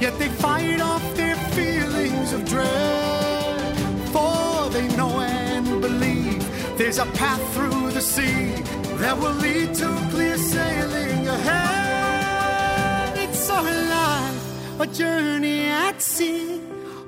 [0.00, 3.76] Yet they fight off their feelings of dread,
[4.12, 8.62] for they know and believe there's a path through the sea
[9.02, 13.18] that will lead to clear sailing ahead.
[13.18, 16.60] It's a life, a journey at sea,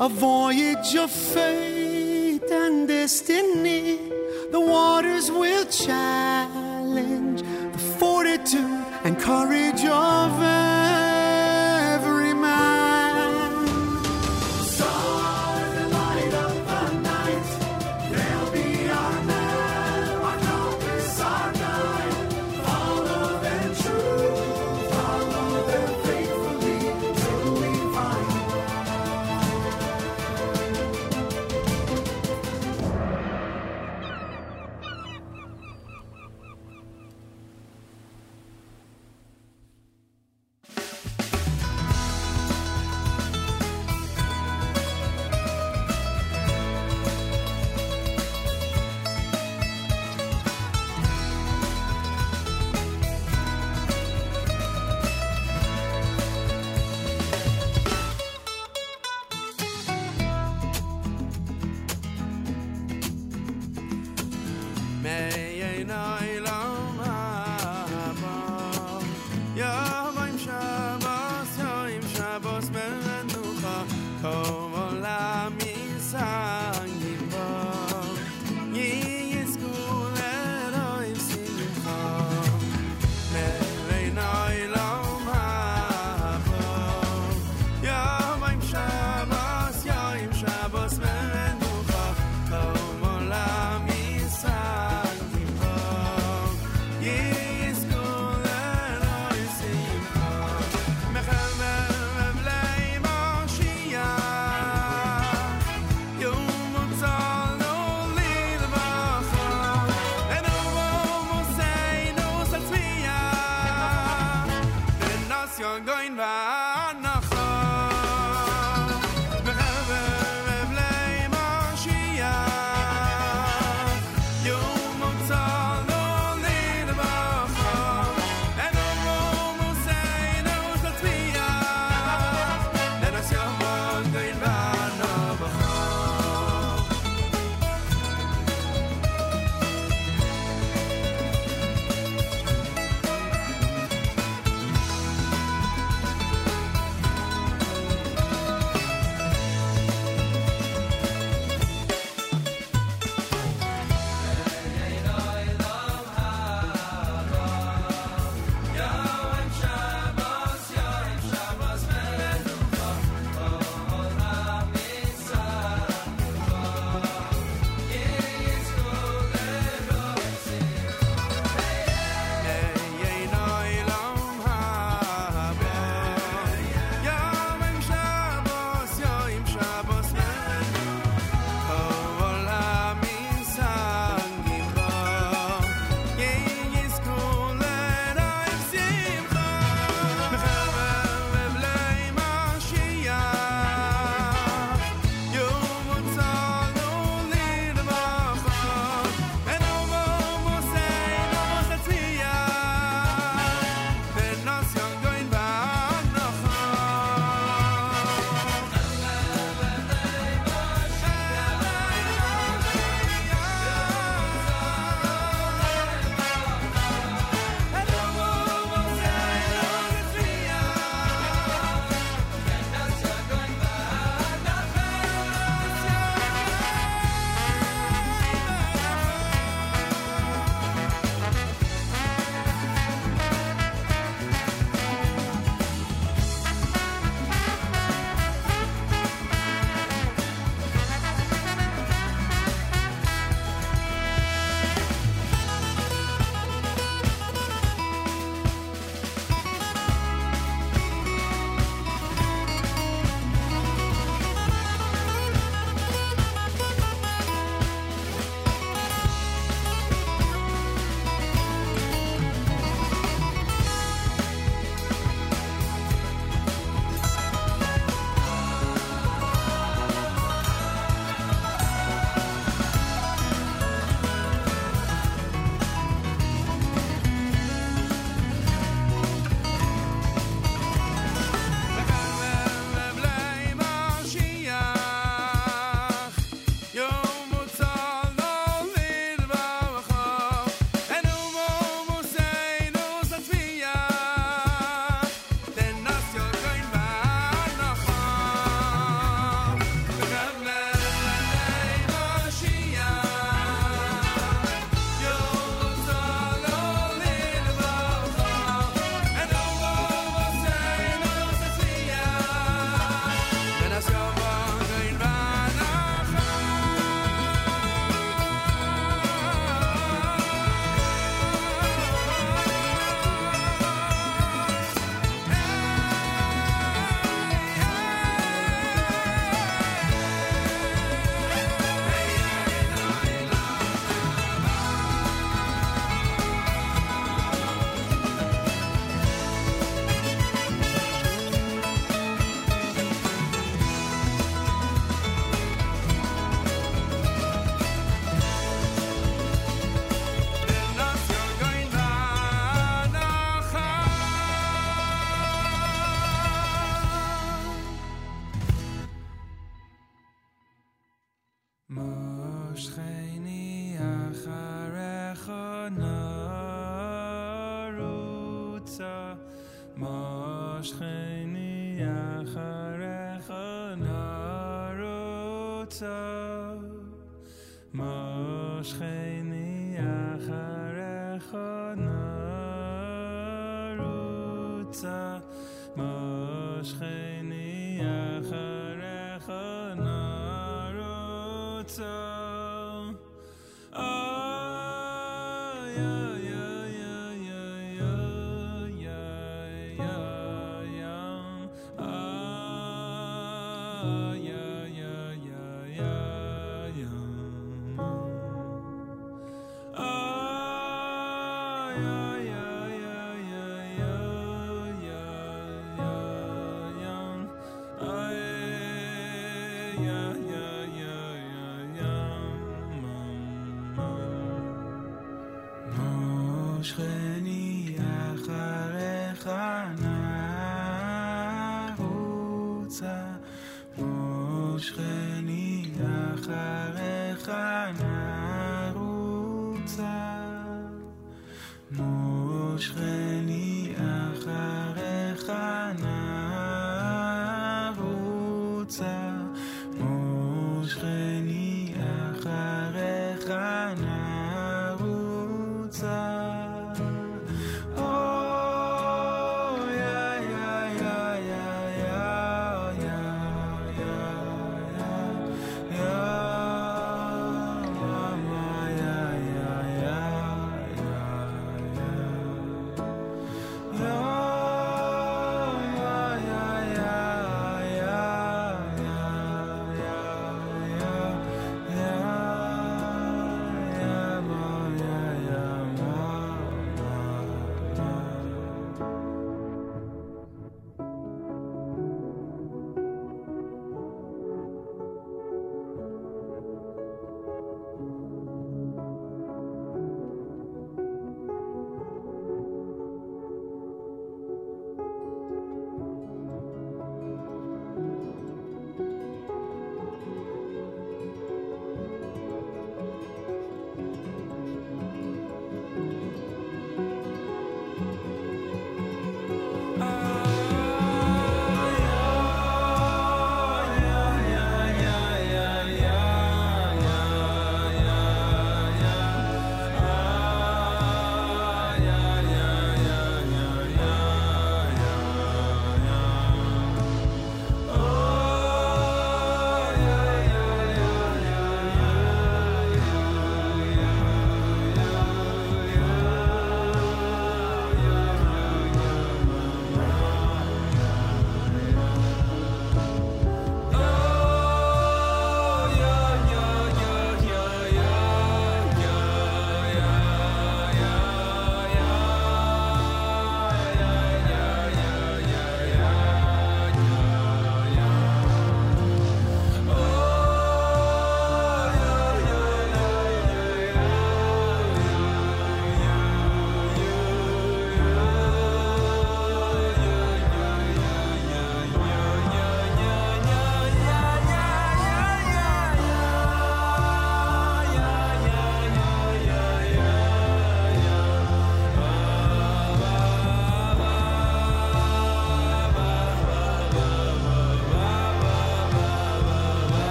[0.00, 1.67] a voyage of faith.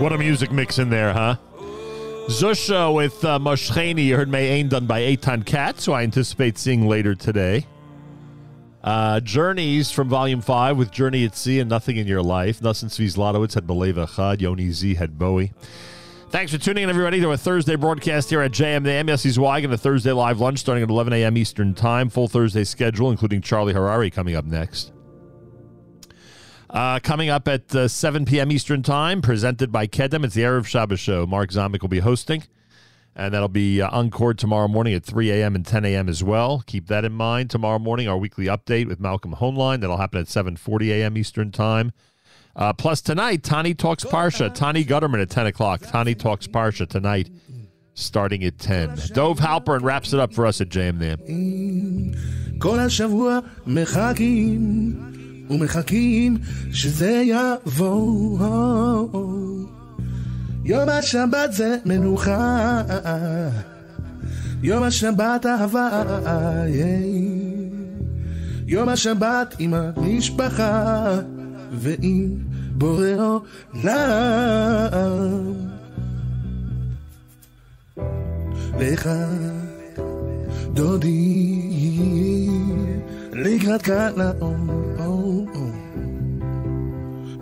[0.00, 1.36] What a music mix in there, huh?
[2.28, 6.56] Zusha with uh, Moshcheni, you heard May Ain done by Eitan Katz, who I anticipate
[6.56, 7.66] seeing later today.
[8.82, 12.62] Uh, Journeys from Volume 5 with Journey at Sea and Nothing in Your Life.
[12.62, 15.52] Nussen Svi Zlotowitz had Beleva Chad, Yoni Z had Bowie.
[16.30, 18.84] Thanks for tuning in, everybody, to a Thursday broadcast here at JM.
[18.84, 21.36] The MSC Zweig and a Thursday live lunch starting at 11 a.m.
[21.36, 22.08] Eastern Time.
[22.08, 24.92] Full Thursday schedule, including Charlie Harary coming up next.
[26.70, 28.52] Uh, coming up at uh, 7 p.m.
[28.52, 30.24] Eastern Time, presented by Kedem.
[30.24, 31.26] It's the Erev Shabbos show.
[31.26, 32.44] Mark Zamek will be hosting,
[33.16, 35.56] and that'll be uh, encored tomorrow morning at 3 a.m.
[35.56, 36.08] and 10 a.m.
[36.08, 36.62] as well.
[36.66, 37.50] Keep that in mind.
[37.50, 39.80] Tomorrow morning, our weekly update with Malcolm Hoenlein.
[39.80, 41.18] That'll happen at 7.40 a.m.
[41.18, 41.92] Eastern Time.
[42.54, 44.52] Uh, plus tonight, Tani Talks Parsha.
[44.54, 45.80] Tani Gutterman at 10 o'clock.
[45.80, 47.30] Tani Talks Parsha tonight
[47.94, 48.96] starting at 10.
[49.12, 51.18] Dov Halpern wraps it up for us at Jam Nam.
[55.50, 56.36] ומחכים
[56.72, 58.38] שזה יבוא.
[60.64, 62.82] יום השבת זה מנוחה,
[64.62, 66.02] יום השבת אהבה,
[68.66, 71.18] יום השבת עם המשפחה
[71.72, 72.36] ועם
[72.72, 73.50] בורא עולם.
[78.78, 79.10] לך
[80.72, 81.60] דודי
[83.32, 84.89] לקראת האור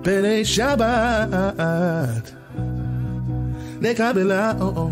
[0.04, 2.32] פני שבת
[3.82, 4.92] נקבל האור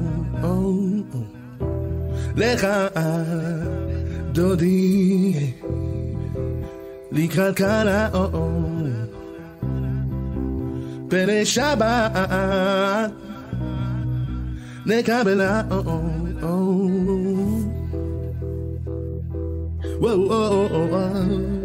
[2.35, 2.67] לך
[4.31, 5.33] דודי
[7.11, 8.61] לקראת כאן האור
[11.09, 13.11] פני שבת
[14.85, 16.21] נקבל האור
[20.01, 21.64] Whoa, whoa, whoa,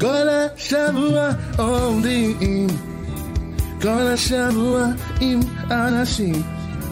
[0.00, 2.66] כל השבוע עומדים,
[3.82, 4.86] כל השבוע
[5.20, 6.42] עם אנשים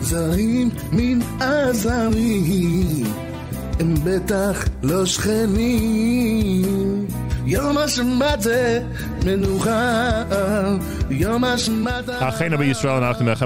[0.01, 3.07] זרים מן הזרים,
[3.81, 7.07] הם בטח לא שכנים.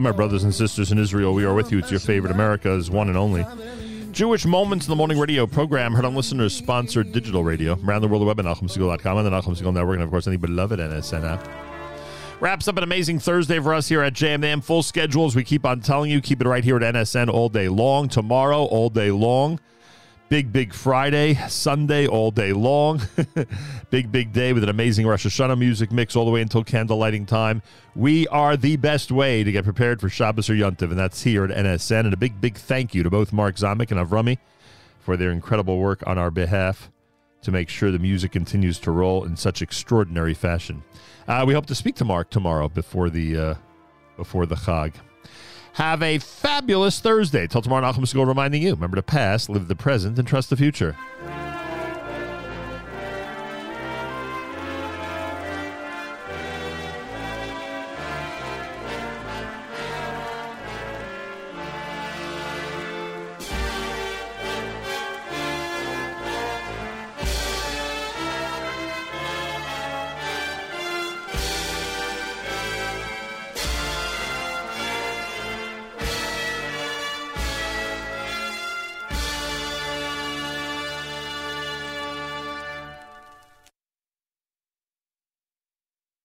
[0.02, 1.78] My brothers and sisters in Israel, we are with you.
[1.78, 3.46] It's your favorite America's one and only.
[4.10, 8.08] Jewish Moments in the Morning radio program heard on listeners sponsored digital radio around the
[8.08, 11.22] world web at NachumSegal.com and the Nachum Segal Network and of course any beloved NSN
[11.22, 11.48] app.
[12.40, 14.64] Wraps up an amazing Thursday for us here at JMM.
[14.64, 15.36] Full schedules.
[15.36, 16.20] we keep on telling you.
[16.20, 18.08] Keep it right here at NSN all day long.
[18.08, 19.60] Tomorrow, all day long.
[20.32, 23.02] Big, big Friday, Sunday, all day long.
[23.90, 26.96] big, big day with an amazing Rosh Hashanah music mix all the way until candle
[26.96, 27.60] lighting time.
[27.94, 31.44] We are the best way to get prepared for Shabbos or Yontiv, and that's here
[31.44, 32.06] at NSN.
[32.06, 34.38] And a big, big thank you to both Mark Zamek and Avrami
[35.00, 36.90] for their incredible work on our behalf
[37.42, 40.82] to make sure the music continues to roll in such extraordinary fashion.
[41.28, 43.54] Uh, we hope to speak to Mark tomorrow before the uh,
[44.16, 44.94] before the Chag.
[45.74, 47.46] Have a fabulous Thursday.
[47.46, 50.56] Till tomorrow, Nachum Segal reminding you remember the past, live the present, and trust the
[50.56, 50.96] future.